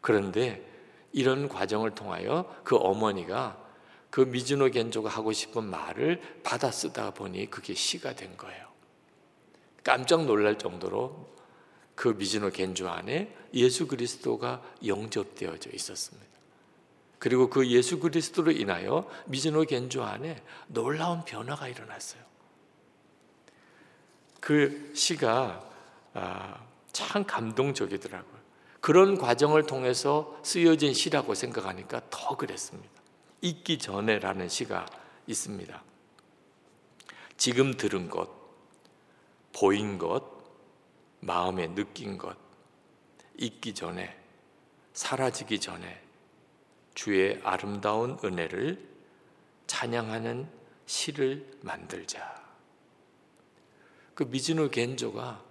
[0.02, 0.66] 그런데
[1.14, 3.69] 이런 과정을 통하여 그 어머니가
[4.10, 8.68] 그 미즈노 겐조가 하고 싶은 말을 받아 쓰다 보니 그게 시가 된 거예요.
[9.84, 11.30] 깜짝 놀랄 정도로
[11.96, 16.28] 그 미즈노 겐조 안에 예수 그리스도가 영접되어져 있었습니다.
[17.20, 22.24] 그리고 그 예수 그리스도로 인하여 미즈노 겐조 안에 놀라운 변화가 일어났어요.
[24.40, 25.70] 그 시가
[26.14, 28.40] 아, 참 감동적이더라고요.
[28.80, 32.99] 그런 과정을 통해서 쓰여진 시라고 생각하니까 더 그랬습니다.
[33.42, 34.86] 있기 전에라는 시가
[35.28, 35.84] 있습니다.
[37.38, 38.30] 지금 들은 것,
[39.54, 40.24] 보인 것,
[41.22, 42.38] 마음에 느낀 것,
[43.38, 44.18] 있기 전에,
[44.94, 46.02] 사라지기 전에
[46.94, 48.90] 주의 아름다운 은혜를
[49.68, 50.50] 찬양하는
[50.86, 52.40] 시를 만들자.
[54.16, 55.46] 그 미즈노 겐조가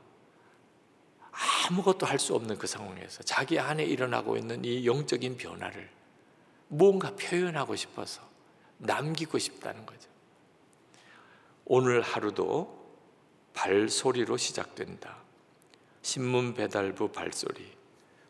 [1.68, 5.88] 아무것도 할 수 없는 그 상황에서 자기 안에 일어나고 있는 이 영적인 변화를
[6.68, 8.22] 뭔가 표현하고 싶어서
[8.78, 10.08] 남기고 싶다는 거죠.
[11.64, 12.78] 오늘 하루도
[13.54, 15.16] 발소리로 시작된다.
[16.02, 17.76] 신문 배달부 발소리,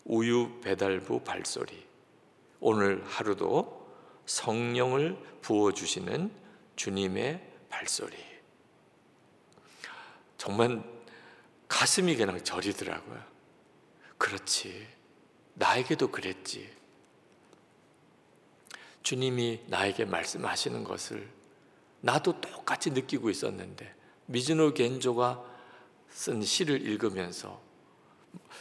[0.05, 1.87] 우유 배달부 발소리.
[2.61, 3.87] 오늘 하루도
[4.27, 6.33] 성령을 부어주시는
[6.77, 8.17] 주님의 발소리.
[10.37, 10.83] 정말
[11.69, 13.23] 가슴이 그냥 저리더라고요.
[14.17, 14.89] 그렇지.
[15.55, 16.78] 나에게도 그랬지.
[19.09, 21.27] 주님이 나에게 말씀하시는 것을
[22.03, 23.91] 나도 똑같이 느끼고 있었는데
[24.27, 25.43] 미즈노 겐조가
[26.11, 27.59] 쓴 시를 읽으면서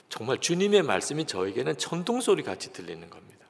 [0.08, 3.46] 정말 주님의 말씀이 저에게는 천둥 소리 같이 들리는 겁니다.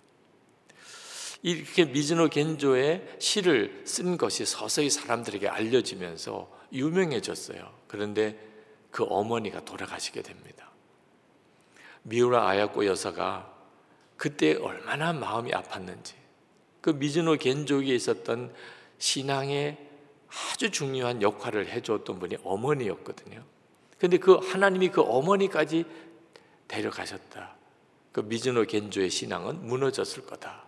[1.43, 7.77] 이렇게 미즈노 겐조의 시를 쓴 것이 서서히 사람들에게 알려지면서 유명해졌어요.
[7.87, 8.39] 그런데
[8.89, 10.71] 그 어머니가 돌아가시게 됩니다.
[12.01, 13.55] 미우라 아야코 여사가
[14.17, 16.26] 그때 얼마나 마음이 아팠는지
[16.81, 18.53] 그 미즈노 겐족에 있었던
[18.97, 19.77] 신앙의
[20.29, 23.43] 아주 중요한 역할을 해줬던 분이 어머니였거든요.
[23.97, 25.85] 근데 그 하나님이 그 어머니까지
[26.67, 27.55] 데려가셨다.
[28.11, 30.65] 그 미즈노 겐조의 신앙은 무너졌을 거다.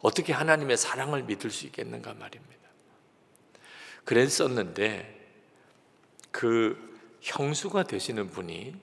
[0.00, 2.52] 어떻게 하나님의 사랑을 믿을 수 있겠는가 말입니다.
[4.04, 5.20] 그랬었는데
[6.30, 8.74] 그 형수가 되시는 분이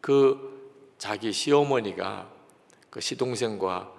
[0.00, 0.54] 그
[0.98, 2.30] 자기 시어머니가
[2.90, 3.93] 그 시동생과 아,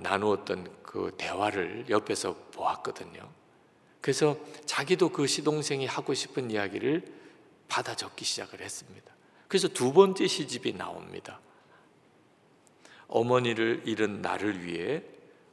[0.00, 3.28] 나누었던 그 대화를 옆에서 보았거든요.
[4.00, 7.04] 그래서 자기도 그 시동생이 하고 싶은 이야기를
[7.68, 9.12] 받아 적기 시작을 했습니다.
[9.46, 11.40] 그래서 두 번째 시집이 나옵니다.
[13.06, 15.02] 어머니를 잃은 나를 위해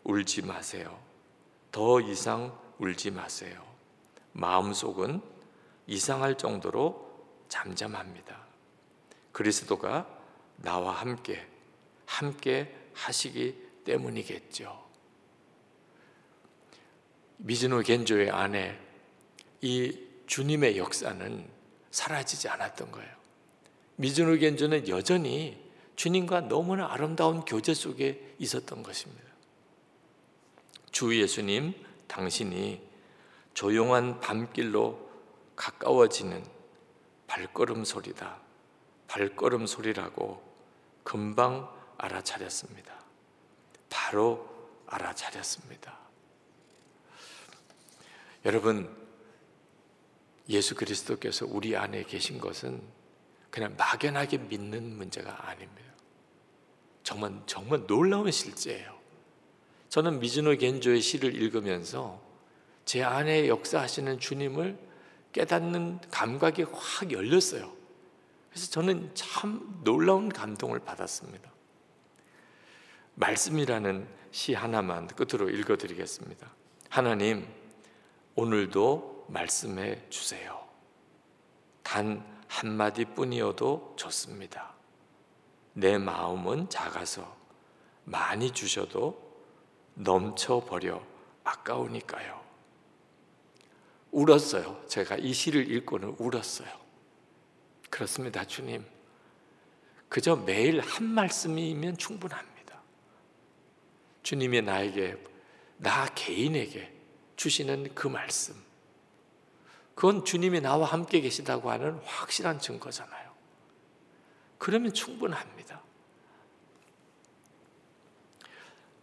[0.04, 1.00] 울지 마세요.
[1.72, 3.64] 더 이상 울지 마세요.
[4.34, 5.22] 마음속은
[5.88, 7.06] 이상할 정도로
[7.48, 8.38] 잠잠합니다.
[9.32, 10.08] 그리스도가
[10.58, 11.48] 나와 함께,
[12.06, 14.84] 함께 하시기 때문이겠죠.
[17.38, 18.80] 미즈노 겐조의 안에
[19.62, 21.50] 이 주님의 역사는
[21.92, 23.16] 사라지지 않았던 거예요.
[23.96, 25.64] 미즈노 겐조는 여전히
[25.96, 29.24] 주님과 너무나 아름다운 교제 속에 있었던 것입니다.
[30.92, 31.74] 주 예수님,
[32.08, 32.82] 당신이
[33.54, 35.10] 조용한 밤길로
[35.56, 36.44] 가까워지는
[37.28, 38.40] 발걸음 소리다.
[39.08, 40.44] 발걸음 소리라고
[41.04, 43.05] 금방 알아차렸습니다.
[43.96, 44.46] 바로
[44.88, 45.98] 알아차렸습니다.
[48.44, 48.94] 여러분,
[50.50, 52.82] 예수 그리스도께서 우리 안에 계신 것은
[53.50, 55.94] 그냥 막연하게 믿는 문제가 아닙니다.
[57.04, 59.00] 정말 정말 놀라운 실제예요.
[59.88, 62.22] 저는 미즈노 겐조의 시를 읽으면서
[62.84, 64.78] 제 안에 역사하시는 주님을
[65.32, 67.74] 깨닫는 감각이 확 열렸어요.
[68.50, 71.55] 그래서 저는 참 놀라운 감동을 받았습니다.
[73.16, 76.52] 말씀이라는 시 하나만 끝으로 읽어드리겠습니다.
[76.90, 77.48] 하나님,
[78.36, 80.62] 오늘도 말씀해 주세요.
[81.84, 84.74] 단 한마디 뿐이어도 좋습니다.
[85.74, 87.36] 내 마음은 작아서
[88.04, 89.26] 많이 주셔도
[89.96, 91.02] 넘쳐버려
[91.44, 92.44] 아까우니까요.
[94.12, 94.82] 울었어요.
[94.88, 96.70] 제가 이 시를 읽고는 울었어요.
[97.90, 98.86] 그렇습니다, 주님.
[100.08, 102.55] 그저 매일 한 말씀이면 충분합니다.
[104.26, 105.18] 주님이 나에게,
[105.78, 106.92] 나 개인에게
[107.36, 108.56] 주시는 그 말씀.
[109.94, 113.32] 그건 주님이 나와 함께 계시다고 하는 확실한 증거잖아요.
[114.58, 115.80] 그러면 충분합니다.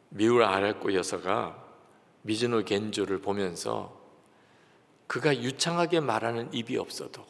[0.09, 1.57] 미우라 아랄코 여사가
[2.23, 3.97] 미즈노 겐조를 보면서
[5.07, 7.25] 그가 유창하게 말하는 입이 없어도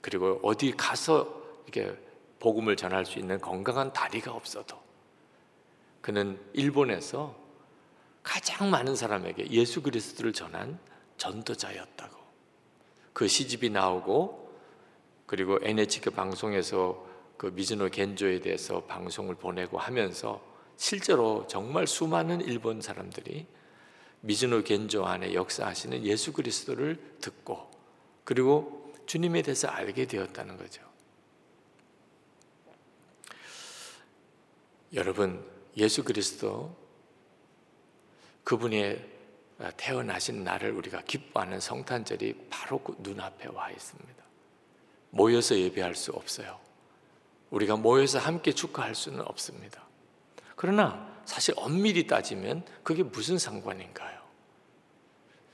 [0.00, 2.00] 그리고 어디 가서 이렇게
[2.38, 4.89] 복음을 전할 수 있는 건강한 다리가 없어도
[6.00, 7.38] 그는 일본에서
[8.22, 10.78] 가장 많은 사람에게 예수 그리스도를 전한
[11.16, 12.18] 전도자였다고.
[13.12, 14.50] 그 시집이 나오고
[15.26, 20.42] 그리고 NHK 방송에서 그 미즈노 겐조에 대해서 방송을 보내고 하면서
[20.76, 23.46] 실제로 정말 수많은 일본 사람들이
[24.22, 27.70] 미즈노 겐조 안에 역사하시는 예수 그리스도를 듣고
[28.24, 30.82] 그리고 주님에 대해서 알게 되었다는 거죠.
[34.92, 35.44] 여러분,
[35.76, 36.76] 예수 그리스도
[38.44, 39.08] 그분의
[39.76, 44.24] 태어나신 날을 우리가 기뻐하는 성탄절이 바로 그 눈앞에 와 있습니다.
[45.10, 46.58] 모여서 예배할 수 없어요.
[47.50, 49.82] 우리가 모여서 함께 축하할 수는 없습니다.
[50.56, 54.20] 그러나 사실 엄밀히 따지면 그게 무슨 상관인가요?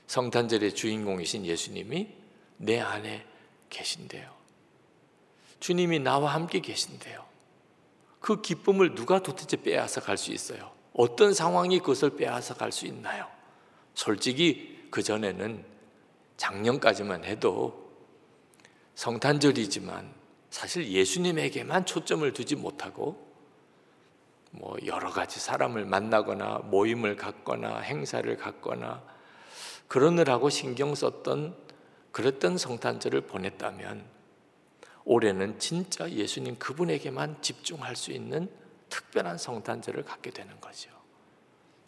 [0.07, 2.13] 성탄절의 주인공이신 예수님이
[2.57, 3.25] 내 안에
[3.69, 4.33] 계신데요.
[5.59, 7.26] 주님이 나와 함께 계신데요.
[8.19, 10.71] 그 기쁨을 누가 도대체 빼앗아 갈 수 있어요?
[10.93, 13.27] 어떤 상황이 그것을 빼앗아 갈 수 있나요?
[13.93, 15.65] 솔직히 그전에는
[16.37, 17.91] 작년까지만 해도
[18.95, 20.13] 성탄절이지만
[20.49, 23.27] 사실 예수님에게만 초점을 두지 못하고
[24.51, 29.03] 뭐 여러 가지 사람을 만나거나 모임을 갖거나 행사를 갖거나
[29.87, 31.55] 그러느라고 신경 썼던
[32.11, 34.16] 그랬던 성탄절을 보냈다면
[35.07, 38.49] 올해는 진짜 예수님 그분에게만 집중할 수 있는
[38.89, 40.89] 특별한 성탄절을 갖게 되는 거죠.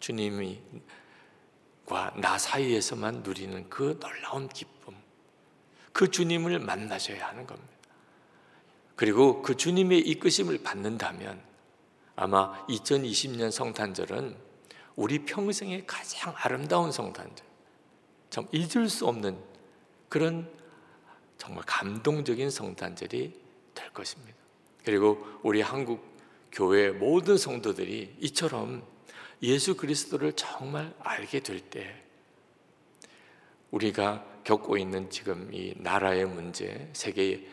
[0.00, 0.62] 주님이
[2.16, 4.94] 나 사이에서만 누리는 그 놀라운 기쁨,
[5.92, 7.72] 그 주님을 만나셔야 하는 겁니다.
[8.96, 11.42] 그리고 그 주님의 이끄심을 받는다면
[12.16, 14.36] 아마 2020년 성탄절은
[14.96, 17.46] 우리 평생의 가장 아름다운 성탄절,
[18.30, 19.38] 참 잊을 수 없는
[20.08, 20.50] 그런
[21.40, 23.40] 정말 감동적인 성탄절이
[23.74, 24.36] 될 것입니다.
[24.84, 26.04] 그리고 우리 한국
[26.52, 28.86] 교회 모든 성도들이 이처럼
[29.42, 32.04] 예수 그리스도를 정말 알게 될 때
[33.70, 37.48] 우리가 겪고 있는 지금 이 나라의 문제, 세계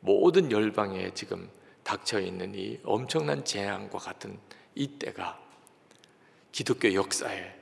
[0.00, 1.50] 모든 열방에 지금
[1.82, 4.38] 닥쳐 있는 이 엄청난 재앙과 같은
[4.74, 5.40] 이 때가
[6.52, 7.54] 기독교 역사에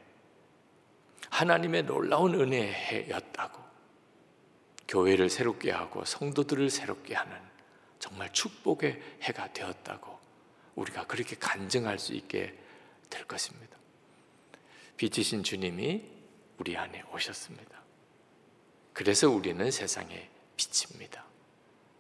[1.30, 3.65] 하나님의 놀라운 은혜였다고
[4.89, 7.37] 교회를 새롭게 하고 성도들을 새롭게 하는
[7.99, 10.18] 정말 축복의 해가 되었다고
[10.76, 12.57] 우리가 그렇게 간증할 수 있게
[13.11, 13.76] 될 것입니다.
[14.97, 16.05] 빛이신 주님이
[16.59, 17.82] 우리 안에 오셨습니다.
[18.93, 21.24] 그래서 우리는 세상의 빛입니다.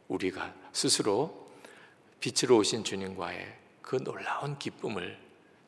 [0.08, 1.50] 우리가 스스로
[2.20, 5.18] 빛으로 오신 주님과의 그 놀라운 기쁨을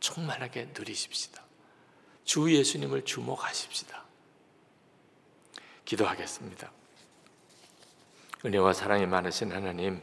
[0.01, 1.43] 충만하게 누리십시다.
[2.25, 4.05] 주 예수님을 주목하십시다.
[5.85, 6.71] 기도하겠습니다.
[8.45, 10.01] 은혜와 사랑이 많으신 하나님,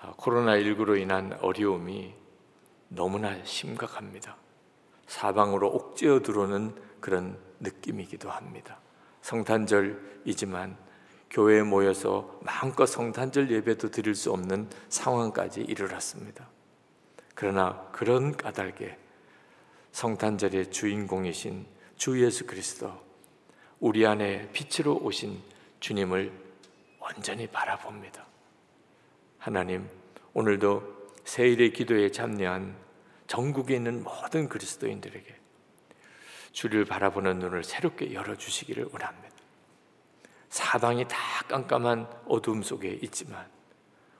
[0.00, 2.14] 아, 코로나19로 인한 어려움이
[2.88, 4.36] 너무나 심각합니다.
[5.08, 8.78] 사방으로 옥죄어 들어오는 그런 느낌이기도 합니다.
[9.22, 10.76] 성탄절이지만
[11.30, 16.48] 교회에 모여서 마음껏 성탄절 예배도 드릴 수 없는 상황까지 이르렀습니다.
[17.34, 18.96] 그러나 그런 까닭에
[19.90, 21.66] 성탄절의 주인공이신
[21.96, 22.92] 주 예수 그리스도
[23.80, 25.40] 우리 안에 빛으로 오신
[25.80, 26.45] 주님을
[27.06, 28.26] 온전히 바라봅니다.
[29.38, 29.88] 하나님,
[30.34, 32.76] 오늘도 세일의 기도에 참여한
[33.26, 35.36] 전국에 있는 모든 그리스도인들에게
[36.52, 39.36] 주를 바라보는 눈을 새롭게 열어주시기를 원합니다.
[40.48, 41.16] 사방이 다
[41.48, 43.46] 깜깜한 어둠 속에 있지만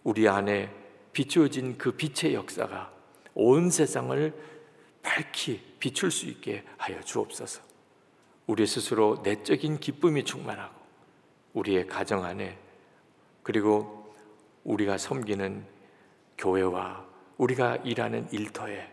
[0.02, 0.72] 우리 안에
[1.12, 2.92] 비추어진 그 빛의 역사가
[3.34, 4.34] 온 세상을
[5.02, 7.62] 밝히 비출 수 있게 하여 주옵소서.
[8.46, 10.74] 우리 스스로 내적인 기쁨이 충만하고
[11.54, 12.65] 우리의 가정 안에
[13.46, 14.12] 그리고
[14.64, 15.64] 우리가 섬기는
[16.36, 18.92] 교회와 우리가 일하는 일터에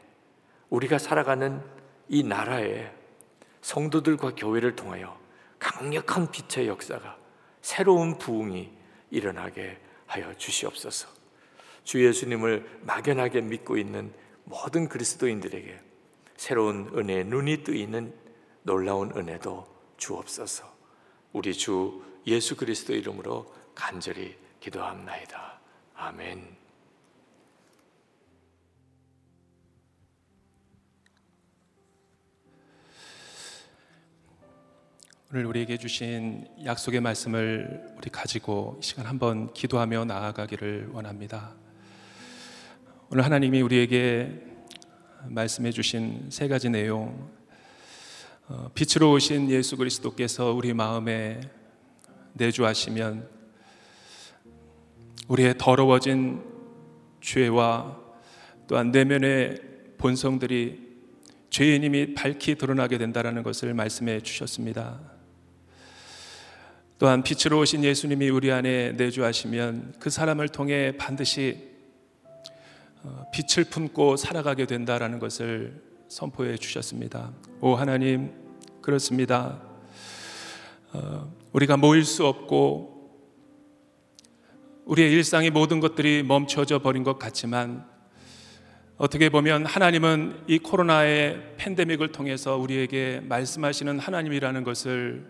[0.69, 1.59] 우리가 살아가는
[2.07, 2.91] 이 나라에
[3.61, 5.19] 성도들과 교회를 통하여
[5.57, 7.17] 강력한 빛의 역사가
[7.63, 8.71] 새로운 부흥이
[9.09, 11.07] 일어나게 하여 주시옵소서.
[11.83, 15.79] 주 예수님을 막연하게 믿고 있는 모든 그리스도인들에게
[16.37, 18.13] 새로운 은혜의 눈이 뜨이는
[18.61, 19.65] 놀라운 은혜도
[19.97, 20.71] 주옵소서.
[21.31, 25.59] 우리 주 예수 그리스도 이름으로 간절히 기도합나이다.
[25.93, 26.55] 아멘.
[35.29, 41.53] 오늘 우리에게 주신 약속의 말씀을 우리 가지고 이 시간 한번 기도하며 나아가기를 원합니다.
[43.09, 44.45] 오늘 하나님이 우리에게
[45.25, 47.29] 말씀해 주신 세 가지 내용
[48.47, 51.41] 어, 빛으로 오신 예수 그리스도께서 우리 마음에
[52.31, 53.32] 내주하시면
[55.27, 56.43] 우리의 더러워진
[57.21, 57.97] 죄와
[58.67, 59.61] 또한 내면의
[59.97, 60.83] 본성들이
[61.49, 64.99] 죄인임이 밝히 드러나게 된다는 것을 말씀해 주셨습니다.
[66.97, 71.71] 또한 빛으로 오신 예수님이 우리 안에 내주하시면 그 사람을 통해 반드시
[73.03, 77.33] 어, 빛을 품고 살아가게 된다라는 것을 선포해 주셨습니다.
[77.59, 78.31] 오 하나님
[78.81, 79.61] 그렇습니다.
[80.93, 82.92] 어, 우리가 모일 수 없고
[84.85, 87.85] 우리의 일상의 모든 것들이 멈춰져 버린 것 같지만
[88.97, 95.25] 어떻게 보면 하나님은 이 코로나의 팬데믹을 통해서 우리에게 말씀하시는 하나님이라는 것을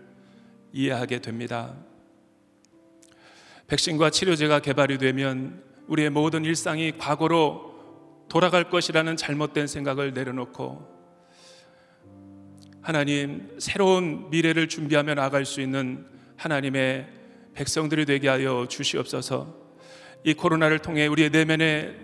[0.72, 1.74] 이해하게 됩니다.
[3.68, 7.74] 백신과 치료제가 개발이 되면 우리의 모든 일상이 과거로
[8.28, 10.94] 돌아갈 것이라는 잘못된 생각을 내려놓고
[12.82, 17.23] 하나님 새로운 미래를 준비하며 나갈 수 있는 하나님의
[17.54, 19.54] 백성들이 되게 하여 주시옵소서.
[20.24, 21.94] 이 코로나를 통해 우리의 내면의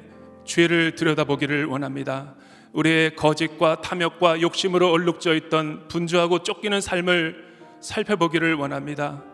[0.44, 2.34] 죄를 들여다보기를 원합니다.
[2.72, 9.24] 우리의 거짓과 탐욕과 욕심으로 얼룩져 있던 분주하고 쫓기는 삶을 살펴보기를 원합니다.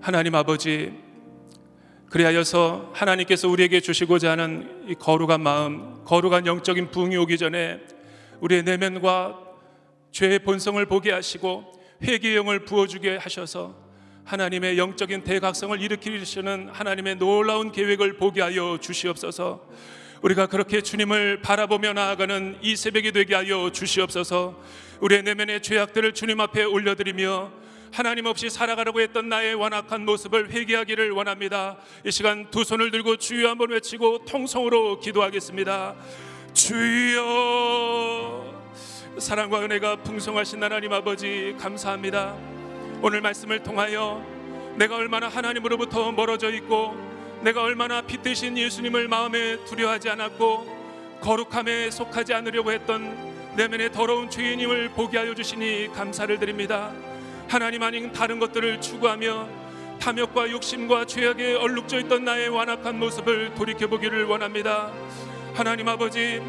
[0.00, 0.92] 하나님 아버지,
[2.08, 7.80] 그리하여서 하나님께서 우리에게 주시고자 하는 이 거룩한 마음, 거룩한 영적인 부흥이 오기 전에
[8.40, 9.38] 우리의 내면과
[10.10, 11.72] 죄의 본성을 보게 하시고
[12.02, 13.81] 회개의 영을 부어주게 하셔서
[14.24, 19.66] 하나님의 영적인 대각성을 일으키시는 하나님의 놀라운 계획을 보게 하여 주시옵소서.
[20.22, 24.60] 우리가 그렇게 주님을 바라보며 나아가는 이 새벽이 되게 하여 주시옵소서.
[25.00, 27.50] 우리의 내면의 죄악들을 주님 앞에 올려드리며
[27.92, 31.76] 하나님 없이 살아가려고 했던 나의 완악한 모습을 회개하기를 원합니다.
[32.06, 35.94] 이 시간 두 손을 들고 주여 한번 외치고 통성으로 기도하겠습니다.
[36.54, 37.22] 주여
[39.18, 42.61] 사랑과 은혜가 풍성하신 하나님 아버지 감사합니다.
[43.04, 44.24] 오늘 말씀을 통하여
[44.76, 46.96] 내가 얼마나 하나님으로부터 멀어져 있고
[47.42, 53.12] 내가 얼마나 빛되신 예수님을 마음에 두려워하지 않았고 거룩함에 속하지 않으려고 했던
[53.56, 56.92] 내면의 더러운 죄인임을 보게 하여 주시니 감사를 드립니다.
[57.48, 59.48] 하나님 아닌 다른 것들을 추구하며
[59.98, 64.92] 탐욕과 욕심과 죄악에 얼룩져 있던 나의 완악한 모습을 돌이켜 보기를 원합니다.
[65.54, 66.40] 하나님 아버지,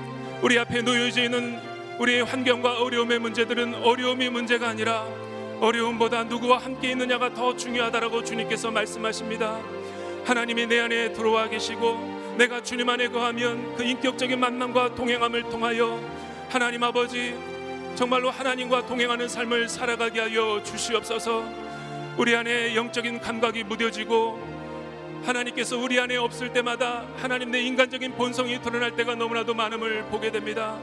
[0.43, 1.59] 우리 앞에 놓여져 있는
[1.97, 5.22] 우리의 환경과 어려움의 문제들은 어려움이 문제가 아니라
[5.63, 9.61] 어려움보다 누구와 함께 있느냐가 더 중요하다라고 주님께서 말씀하십니다.
[10.25, 16.01] 하나님이 내 안에 들어와 계시고 내가 주님 안에 거하면 그 인격적인 만남과 동행함을 통하여
[16.49, 17.33] 하나님 아버지
[17.95, 21.45] 정말로 하나님과 동행하는 삶을 살아가게 하여 주시옵소서.
[22.17, 24.37] 우리 안에 영적인 감각이 무뎌지고
[25.23, 30.77] 하나님께서 우리 안에 없을 때마다 하나님 내 인간적인 본성이 드러날 때가 너무나도 많음을 보게 됩니다.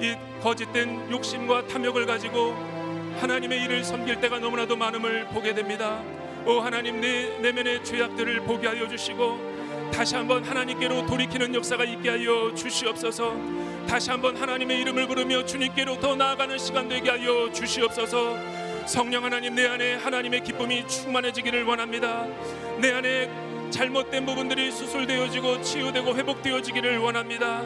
[0.00, 2.75] 이 거짓된 욕심과 탐욕을 가지고
[3.18, 6.02] 하나님의 일을 섬길 때가 너무나도 많음을 보게 됩니다.
[6.44, 12.52] 오 하나님 내 내면의 죄악들을 보게 하여 주시고 다시 한번 하나님께로 돌이키는 역사가 있게 하여
[12.54, 13.34] 주시옵소서.
[13.88, 18.36] 다시 한번 하나님의 이름을 부르며 주님께로 더 나아가는 시간 되게 하여 주시옵소서.
[18.86, 22.26] 성령 하나님 내 안에 하나님의 기쁨이 충만해지기를 원합니다.
[22.78, 23.30] 내 안에
[23.70, 27.62] 잘못된 부분들이 수술되어지고 치유되고 회복되어지기를 원합니다.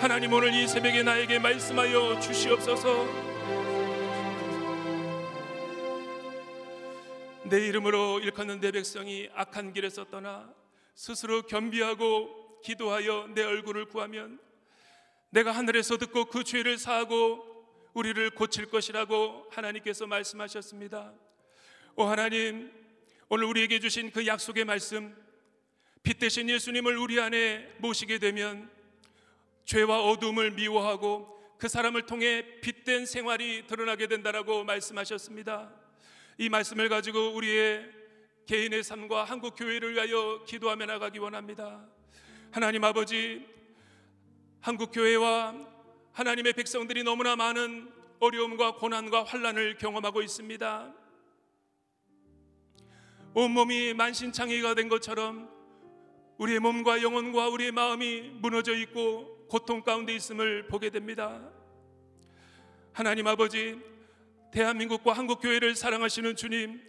[0.00, 3.23] 하나님 오늘 이 새벽에 나에게 말씀하여 주시옵소서.
[7.46, 10.50] 내 이름으로 일컫는 내 백성이 악한 길에서 떠나
[10.94, 14.40] 스스로 겸비하고 기도하여 내 얼굴을 구하면
[15.28, 17.44] 내가 하늘에서 듣고 그 죄를 사하고
[17.92, 21.12] 우리를 고칠 것이라고 하나님께서 말씀하셨습니다.
[21.96, 22.72] 오 하나님,
[23.28, 25.14] 오늘 우리에게 주신 그 약속의 말씀,
[26.02, 28.70] 빛 대신 예수님을 우리 안에 모시게 되면
[29.66, 31.28] 죄와 어둠을 미워하고
[31.58, 35.83] 그 사람을 통해 빛된 생활이 드러나게 된다라고 말씀하셨습니다.
[36.36, 37.88] 이 말씀을 가지고 우리의
[38.46, 41.86] 개인의 삶과 한국 교회를 위하여 기도하며 나가기 원합니다.
[42.50, 43.46] 하나님 아버지,
[44.60, 45.54] 한국 교회와
[46.12, 50.92] 하나님의 백성들이 너무나 많은 어려움과 고난과 환란을 경험하고 있습니다.
[53.34, 55.48] 온몸이 만신창이가 된 것처럼
[56.38, 61.40] 우리의 몸과 영혼과 우리의 마음이 무너져 있고 고통 가운데 있음을 보게 됩니다.
[62.92, 63.93] 하나님 아버지,
[64.54, 66.80] 대한민국과 한국 교회를 사랑하시는 주님,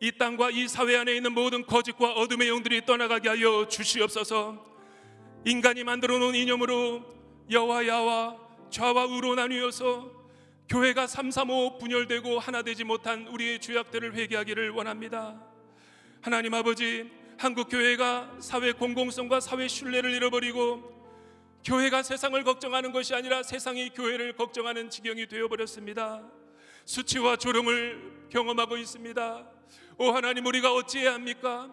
[0.00, 4.62] 이 땅과 이 사회 안에 있는 모든 거짓과 어둠의 영들이 떠나가게 하여 주시옵소서.
[5.46, 7.02] 인간이 만들어 놓은 이념으로
[7.50, 8.36] 여와 야와
[8.68, 10.12] 좌와 우로 나뉘어서
[10.68, 15.42] 교회가 삼삼오오 분열되고 하나 되지 못한 우리의 죄악들을 회개하기를 원합니다.
[16.20, 21.00] 하나님 아버지, 한국 교회가 사회 공공성과 사회 신뢰를 잃어버리고
[21.64, 26.22] 교회가 세상을 걱정하는 것이 아니라 세상이 교회를 걱정하는 지경이 되어 버렸습니다.
[26.84, 29.46] 수치와 조롱을 경험하고 있습니다.
[29.98, 31.68] 오 하나님 우리가 어찌해야 합니까?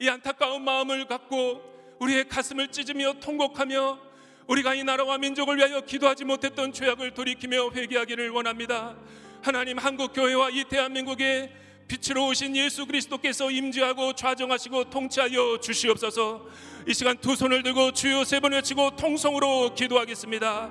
[0.00, 1.62] 이 안타까운 마음을 갖고
[2.00, 3.98] 우리의 가슴을 찢으며 통곡하며
[4.46, 8.96] 우리가 이 나라와 민족을 위하여 기도하지 못했던 죄악을 돌이키며 회개하기를 원합니다.
[9.42, 11.52] 하나님 한국 교회와 이 대한민국의
[11.86, 16.46] 빛으로 오신 예수 그리스도께서 임재하고 좌정하시고 통치하여 주시옵소서.
[16.86, 20.70] 이 시간 두 손을 들고 주여 세 번 외치고 통성으로 기도하겠습니다.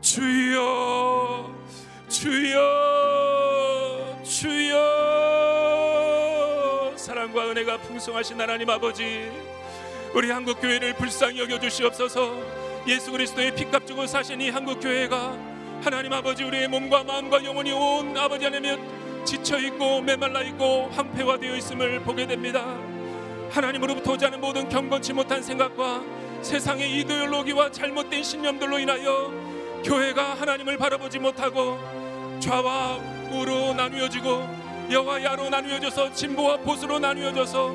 [0.00, 1.54] 주여,
[2.08, 2.62] 주여,
[4.22, 4.84] 주여.
[6.96, 9.28] 사랑과 은혜가 풍성하신 하나님 아버지,
[10.14, 12.36] 우리 한국 교회를 불쌍히 여겨 주시옵소서.
[12.86, 15.36] 예수 그리스도의 피값 주고 사신 이 한국 교회가
[15.82, 18.78] 하나님 아버지 우리의 몸과 마음과 영혼이 온 아버지 하나님
[19.24, 22.64] 지쳐 있고 메말라 있고 황폐화되어 있음을 보게 됩니다.
[23.50, 26.04] 하나님으로부터 오지 않은 모든 경건치 못한 생각과
[26.42, 29.45] 세상의 이데올로기와 잘못된 신념들로 인하여
[29.86, 31.78] 교회가 하나님을 바라보지 못하고
[32.40, 32.98] 좌와
[33.30, 37.68] 우로 나누어지고 여와 야로 나누어져서 진보와 보수로 나누어져서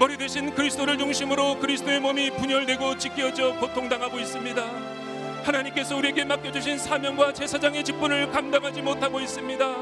[0.00, 4.64] 머리 대신 그리스도를 중심으로 그리스도의 몸이 분열되고 찢겨져 고통당하고 있습니다.
[5.44, 9.74] 하나님께서 우리에게 맡겨주신 사명과 제사장의 직분을 감당하지 못하고 있습니다.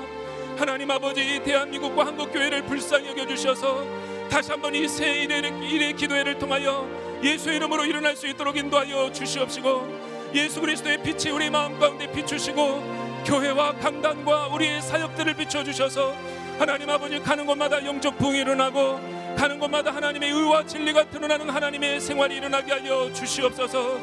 [0.58, 3.82] 하나님 아버지 대한민국과 한국 교회를 불쌍히 여겨 주셔서
[4.28, 6.86] 다시 한번 이 새 일의 기도회를 통하여
[7.22, 10.01] 예수의 이름으로 일어날 수 있도록 인도하여 주시옵시고
[10.35, 16.14] 예수 그리스도의 빛이 우리 마음 가운데 비추시고 교회와 강단과 우리의 사역들을 비춰 주셔서
[16.59, 19.01] 하나님 아버지 가는 곳마다 영적 부흥이 일어나고
[19.37, 23.99] 가는 곳마다 하나님의 의와 진리가 드러나는 하나님의 생활이 일어나게 하여 주시옵소서.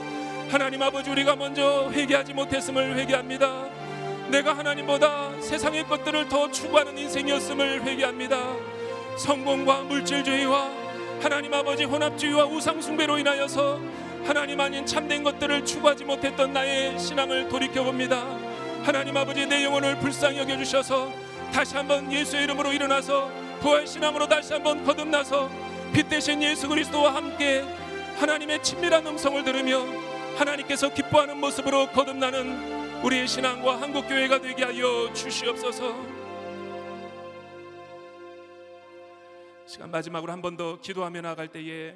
[0.49, 3.67] 하나님 아버지 우리가 먼저 회개하지 못했음을 회개합니다.
[4.29, 8.37] 내가 하나님보다 세상의 것들을 더 추구하는 인생이었음을 회개합니다.
[9.17, 10.69] 성공과 물질주의와
[11.21, 13.79] 하나님 아버지 혼합주의와 우상숭배로 인하여서
[14.25, 18.17] 하나님 아닌 참된 것들을 추구하지 못했던 나의 신앙을 돌이켜 봅니다
[18.83, 21.11] 하나님 아버지 내 영혼을 불쌍히 여겨 주셔서
[21.53, 25.49] 다시 한번 예수의 이름으로 일어나서 부활 신앙으로 다시 한번 거듭나서
[25.93, 27.63] 빛 대신 예수 그리스도와 함께
[28.19, 29.83] 하나님의 친밀한 음성을 들으며
[30.37, 35.95] 하나님께서 기뻐하는 모습으로 거듭나는 우리의 신앙과 한국 교회가 되게 하여 주시옵소서.
[39.65, 41.95] 시간 마지막으로 한 번 더 기도하며 나갈 때에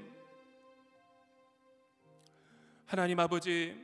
[2.93, 3.75] 하나님 아버지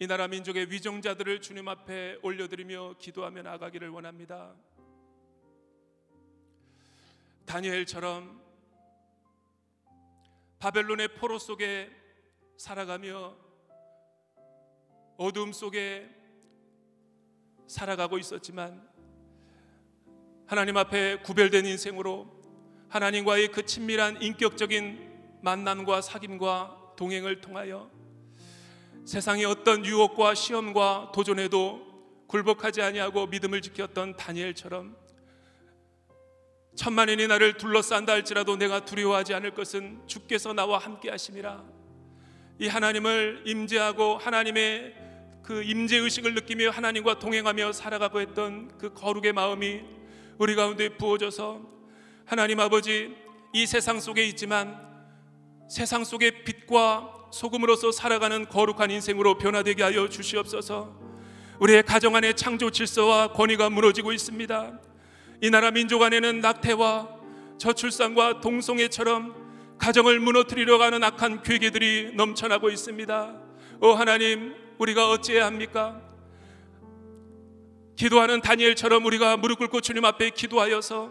[0.00, 4.56] 이 나라 민족의 위정자들을 주님 앞에 올려드리며 기도하며 나가기를 원합니다.
[7.46, 8.42] 다니엘처럼
[10.58, 11.92] 바벨론의 포로 속에
[12.56, 13.36] 살아가며
[15.16, 16.10] 어둠 속에
[17.68, 18.84] 살아가고 있었지만
[20.48, 22.26] 하나님 앞에 구별된 인생으로
[22.88, 27.96] 하나님과의 그 친밀한 인격적인 만남과 사귐과 동행을 통하여
[29.08, 31.80] 세상의 어떤 유혹과 시험과 도전에도
[32.26, 34.94] 굴복하지 아니하고 믿음을 지켰던 다니엘처럼
[36.76, 41.64] 천만인이 나를 둘러싼다 할지라도 내가 두려워하지 않을 것은 주께서 나와 함께 하심이라.
[42.58, 44.94] 이 하나님을 임재하고 하나님의
[45.42, 49.84] 그 임재 의식을 느끼며 하나님과 동행하며 살아가고 했던 그 거룩의 마음이
[50.36, 51.62] 우리 가운데 부어져서
[52.26, 53.16] 하나님 아버지
[53.54, 54.78] 이 세상 속에 있지만
[55.70, 60.96] 세상 속의 빛과 소금으로서 살아가는 거룩한 인생으로 변화되게 하여 주시옵소서.
[61.60, 64.78] 우리의 가정 안의 창조 질서와 권위가 무너지고 있습니다.
[65.42, 67.08] 이 나라 민족 안에는 낙태와
[67.58, 73.40] 저출산과 동성애처럼 가정을 무너뜨리려 가는 악한 괴계들이 넘쳐나고 있습니다.
[73.80, 76.00] 오 하나님, 우리가 어찌해야 합니까?
[77.96, 81.10] 기도하는 다니엘처럼 우리가 무릎 꿇고 주님 앞에 기도하여서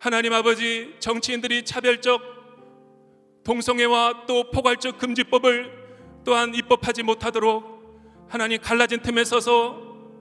[0.00, 2.37] 하나님 아버지 정치인들이 차별적
[3.48, 5.72] 동성애와 또 포괄적 금지법을
[6.22, 9.78] 또한 입법하지 못하도록 하나님 갈라진 틈에 서서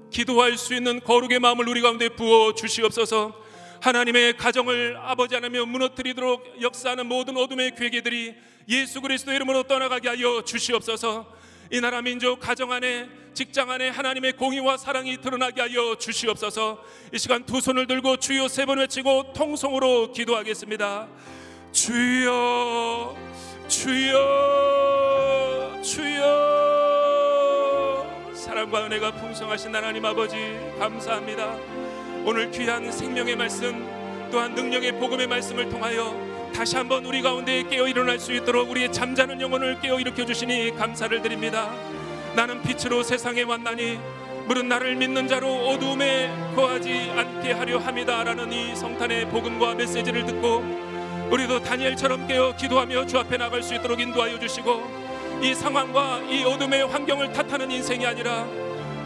[0.10, 3.36] 기도할 수 있는 거룩의 마음을 우리 가운데 부어 주시옵소서.
[3.82, 8.34] 하나님의 가정을 아버지 하나며 무너뜨리도록 역사하는 모든 어둠의 괴계들이
[8.70, 11.28] 예수 그리스도 이름으로 떠나가게 하여 주시옵소서.
[11.74, 16.82] 이 나라 민족 가정 안에 직장 안에 하나님의 공의와 사랑이 드러나게 하여 주시옵소서.
[17.14, 21.10] 이 시간 두 손을 들고 주여 세 번 외치고 통성으로 기도하겠습니다.
[21.72, 23.16] 주여
[23.68, 24.18] 주여
[25.84, 26.28] 주여
[28.34, 31.56] 사랑과 은혜가 풍성하신 하나님 아버지 감사합니다.
[32.26, 33.86] 오늘 귀한 생명의 말씀
[34.32, 36.16] 또한 능력의 복음의 말씀을 통하여
[36.54, 41.22] 다시 한번 우리 가운데 깨어 일어날 수 있도록 우리의 잠자는 영혼을 깨어 일으켜 주시니 감사를
[41.22, 41.72] 드립니다.
[42.36, 44.00] 나는 빛으로 세상에 왔나니
[44.48, 50.87] 물은 나를 믿는 자로 어두움에 거하지 않게 하려 함이다라는 이 성탄의 복음과 메시지를 듣고
[51.30, 56.88] 우리도 다니엘처럼 깨어 기도하며 주 앞에 나갈 수 있도록 인도하여 주시고 이 상황과 이 어둠의
[56.88, 58.48] 환경을 탓하는 인생이 아니라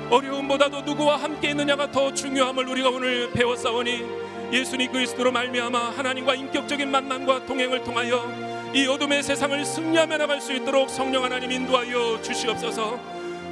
[0.09, 4.05] 어려움보다도 누구와 함께 있느냐가 더 중요함을 우리가 오늘 배웠사오니
[4.51, 8.29] 예수님 그리스도로 말미암아 하나님과 인격적인 만남과 동행을 통하여
[8.73, 12.99] 이 어둠의 세상을 승리하며 나갈 수 있도록 성령 하나님 인도하여 주시옵소서.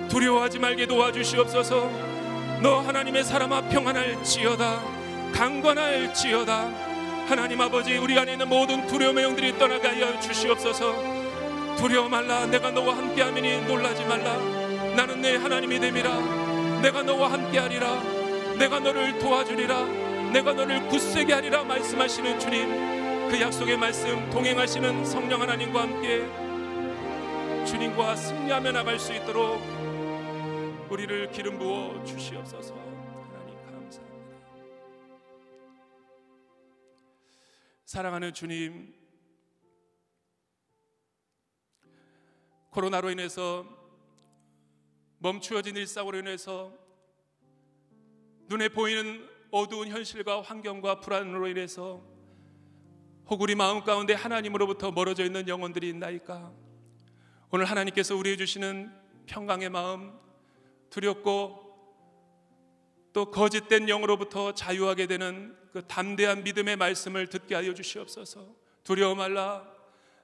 [0.10, 1.90] 두려워하지 말게 도와주시옵소서.
[2.62, 4.82] 너 하나님의 사람아 평안할지어다
[5.34, 6.89] 강건할지어다
[7.30, 11.76] 하나님 아버지 우리 안에 있는 모든 두려움의 영들이 떠나게 하 주시옵소서.
[11.78, 12.48] 두려워 말라.
[12.48, 14.36] 내가 너와 함께하미니 놀라지 말라.
[14.96, 16.82] 나는 내 하나님이 됨이라.
[16.82, 18.56] 내가 너와 함께하리라.
[18.58, 19.86] 내가 너를 도와주리라.
[20.34, 23.30] 내가 너를 굳세게 하리라 말씀하시는 주님.
[23.30, 26.26] 그 약속의 말씀 동행하시는 성령 하나님과 함께
[27.64, 29.62] 주님과 승리하며 나갈 수 있도록
[30.90, 32.79] 우리를 기름 부어 주시옵소서
[37.90, 38.94] 사랑하는 주님
[42.70, 43.66] 코로나로 인해서
[45.18, 46.72] 멈추어진 일상으로 인해서
[48.48, 52.06] 눈에 보이는 어두운 현실과 환경과 불안으로 인해서
[53.26, 56.54] 혹 우리 마음 가운데 하나님으로부터 멀어져 있는 영혼들이 있나이까?
[57.50, 58.94] 오늘 하나님께서 우리에 주시는
[59.26, 60.16] 평강의 마음,
[60.92, 61.59] 두렵고
[63.14, 68.48] 또 거짓된 영으로부터 자유하게 되는 그 담대한 믿음의 말씀을 듣게 하여 주시옵소서.
[68.84, 69.66] 두려워 말라.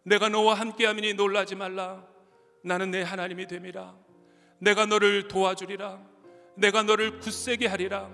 [0.03, 2.05] 내가 너와 함께하미니 놀라지 말라.
[2.63, 3.95] 나는 내 하나님이 됨이라.
[4.59, 5.99] 내가 너를 도와주리라.
[6.55, 8.09] 내가 너를 굳세게 하리라.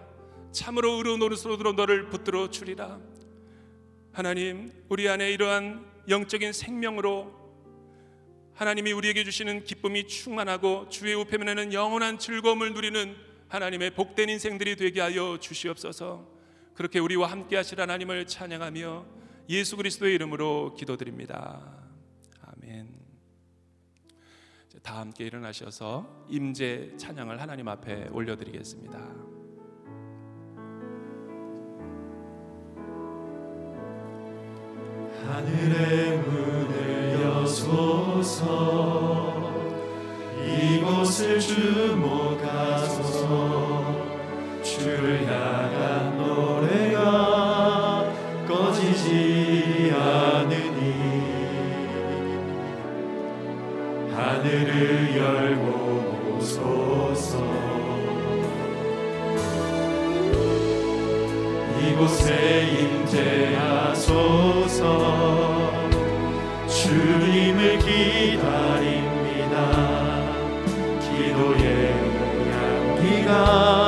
[0.51, 2.99] 참으로 의로운 오른손으로 너를 붙들어 주리라.
[4.11, 7.39] 하나님, 우리 안에 이러한 영적인 생명으로
[8.55, 15.37] 하나님이 우리에게 주시는 기쁨이 충만하고 주의 우편에는 영원한 즐거움을 누리는 하나님의 복된 인생들이 되게 하여
[15.37, 16.25] 주시옵소서.
[16.73, 19.05] 그렇게 우리와 함께 하실 하나님을 찬양하며
[19.49, 21.59] 예수 그리스도의 이름으로 기도드립니다.
[22.41, 22.87] 아멘.
[24.81, 28.97] 다 함께 일어나셔서 임재 찬양을 하나님 앞에 올려드리겠습니다.
[35.25, 38.71] 하늘의 문을 여소서
[40.51, 42.41] 이곳을 주목하소서.
[44.63, 48.11] 주를 향한 노래가
[48.47, 50.81] 꺼지지 않으니.
[54.13, 57.31] 하늘을 열고 오소서.
[61.87, 62.67] 이곳에
[63.91, 64.21] 임재하소서.
[66.67, 68.00] 주님을 기
[73.31, 73.80] 향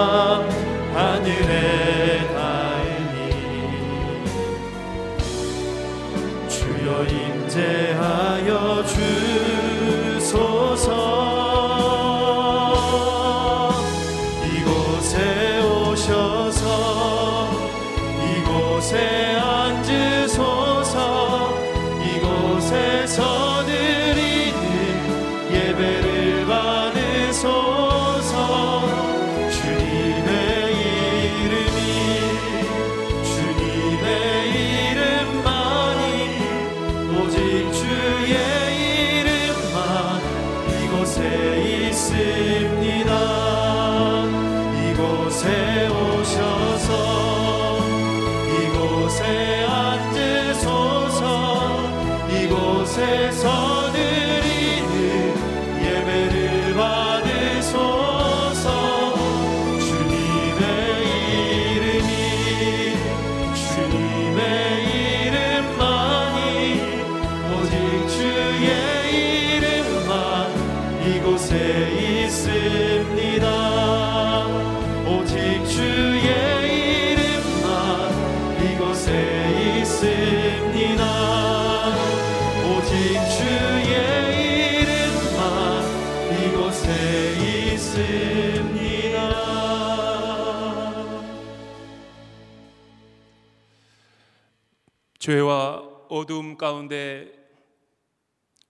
[96.57, 97.43] 가운데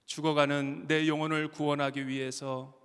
[0.05, 2.79] 죽어가는 내 영혼을 구원하기 위해서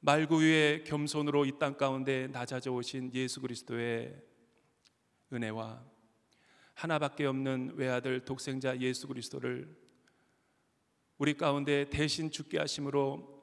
[0.00, 4.20] 말구 위에 겸손으로 이 땅 가운데 낮아져 오신 예수 그리스도의
[5.32, 5.82] 은혜와
[6.74, 9.76] 하나밖에 없는 외아들 독생자 예수 그리스도를
[11.16, 13.34] 우리 가운데 대신 죽게 하심으로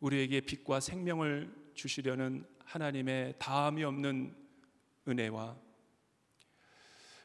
[0.00, 4.34] 우리에게 빛과 생명을 주시려는 하나님의 다함이 없는
[5.06, 5.56] 은혜와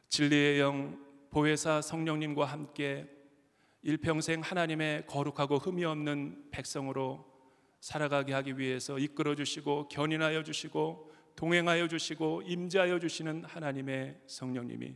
[0.09, 3.07] 진리의 영 보혜사 성령님과 함께
[3.81, 7.25] 일평생 하나님의 거룩하고 흠이 없는 백성으로
[7.79, 14.95] 살아가게 하기 위해서 이끌어 주시고 견인하여 주시고 동행하여 주시고 임재하여 주시는 하나님의 성령님이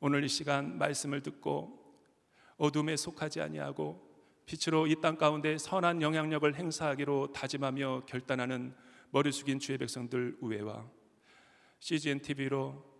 [0.00, 1.78] 오늘 이 시간 말씀을 듣고
[2.56, 4.10] 어둠에 속하지 아니하고
[4.46, 8.74] 빛으로 이 땅 가운데 선한 영향력을 행사하기로 다짐하며 결단하는
[9.10, 10.90] 머리 숙인 주의 백성들 우회와
[11.78, 12.91] CGN TV로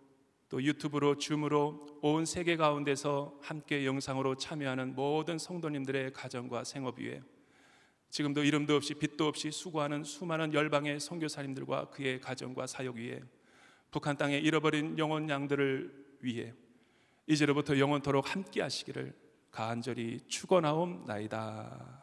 [0.53, 7.23] 또 유튜브로 줌으로 온 세계 가운데서 함께 영상으로 참여하는 모든 성도님들의 가정과 생업 위에
[8.11, 13.23] 지금도 이름도 없이 빛도 없이 수고하는 수많은 열방의 선교사님들과 그의 가정과 사역 위에
[13.89, 16.53] 북한 땅에 잃어버린 영혼 양들을 위해
[17.25, 19.11] 이제로부터 영원토록 함께 하시기를
[19.49, 22.02] 간절히 축원하옵나이다.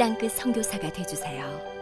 [0.00, 1.79] 땅끝 선교사가 되주세요.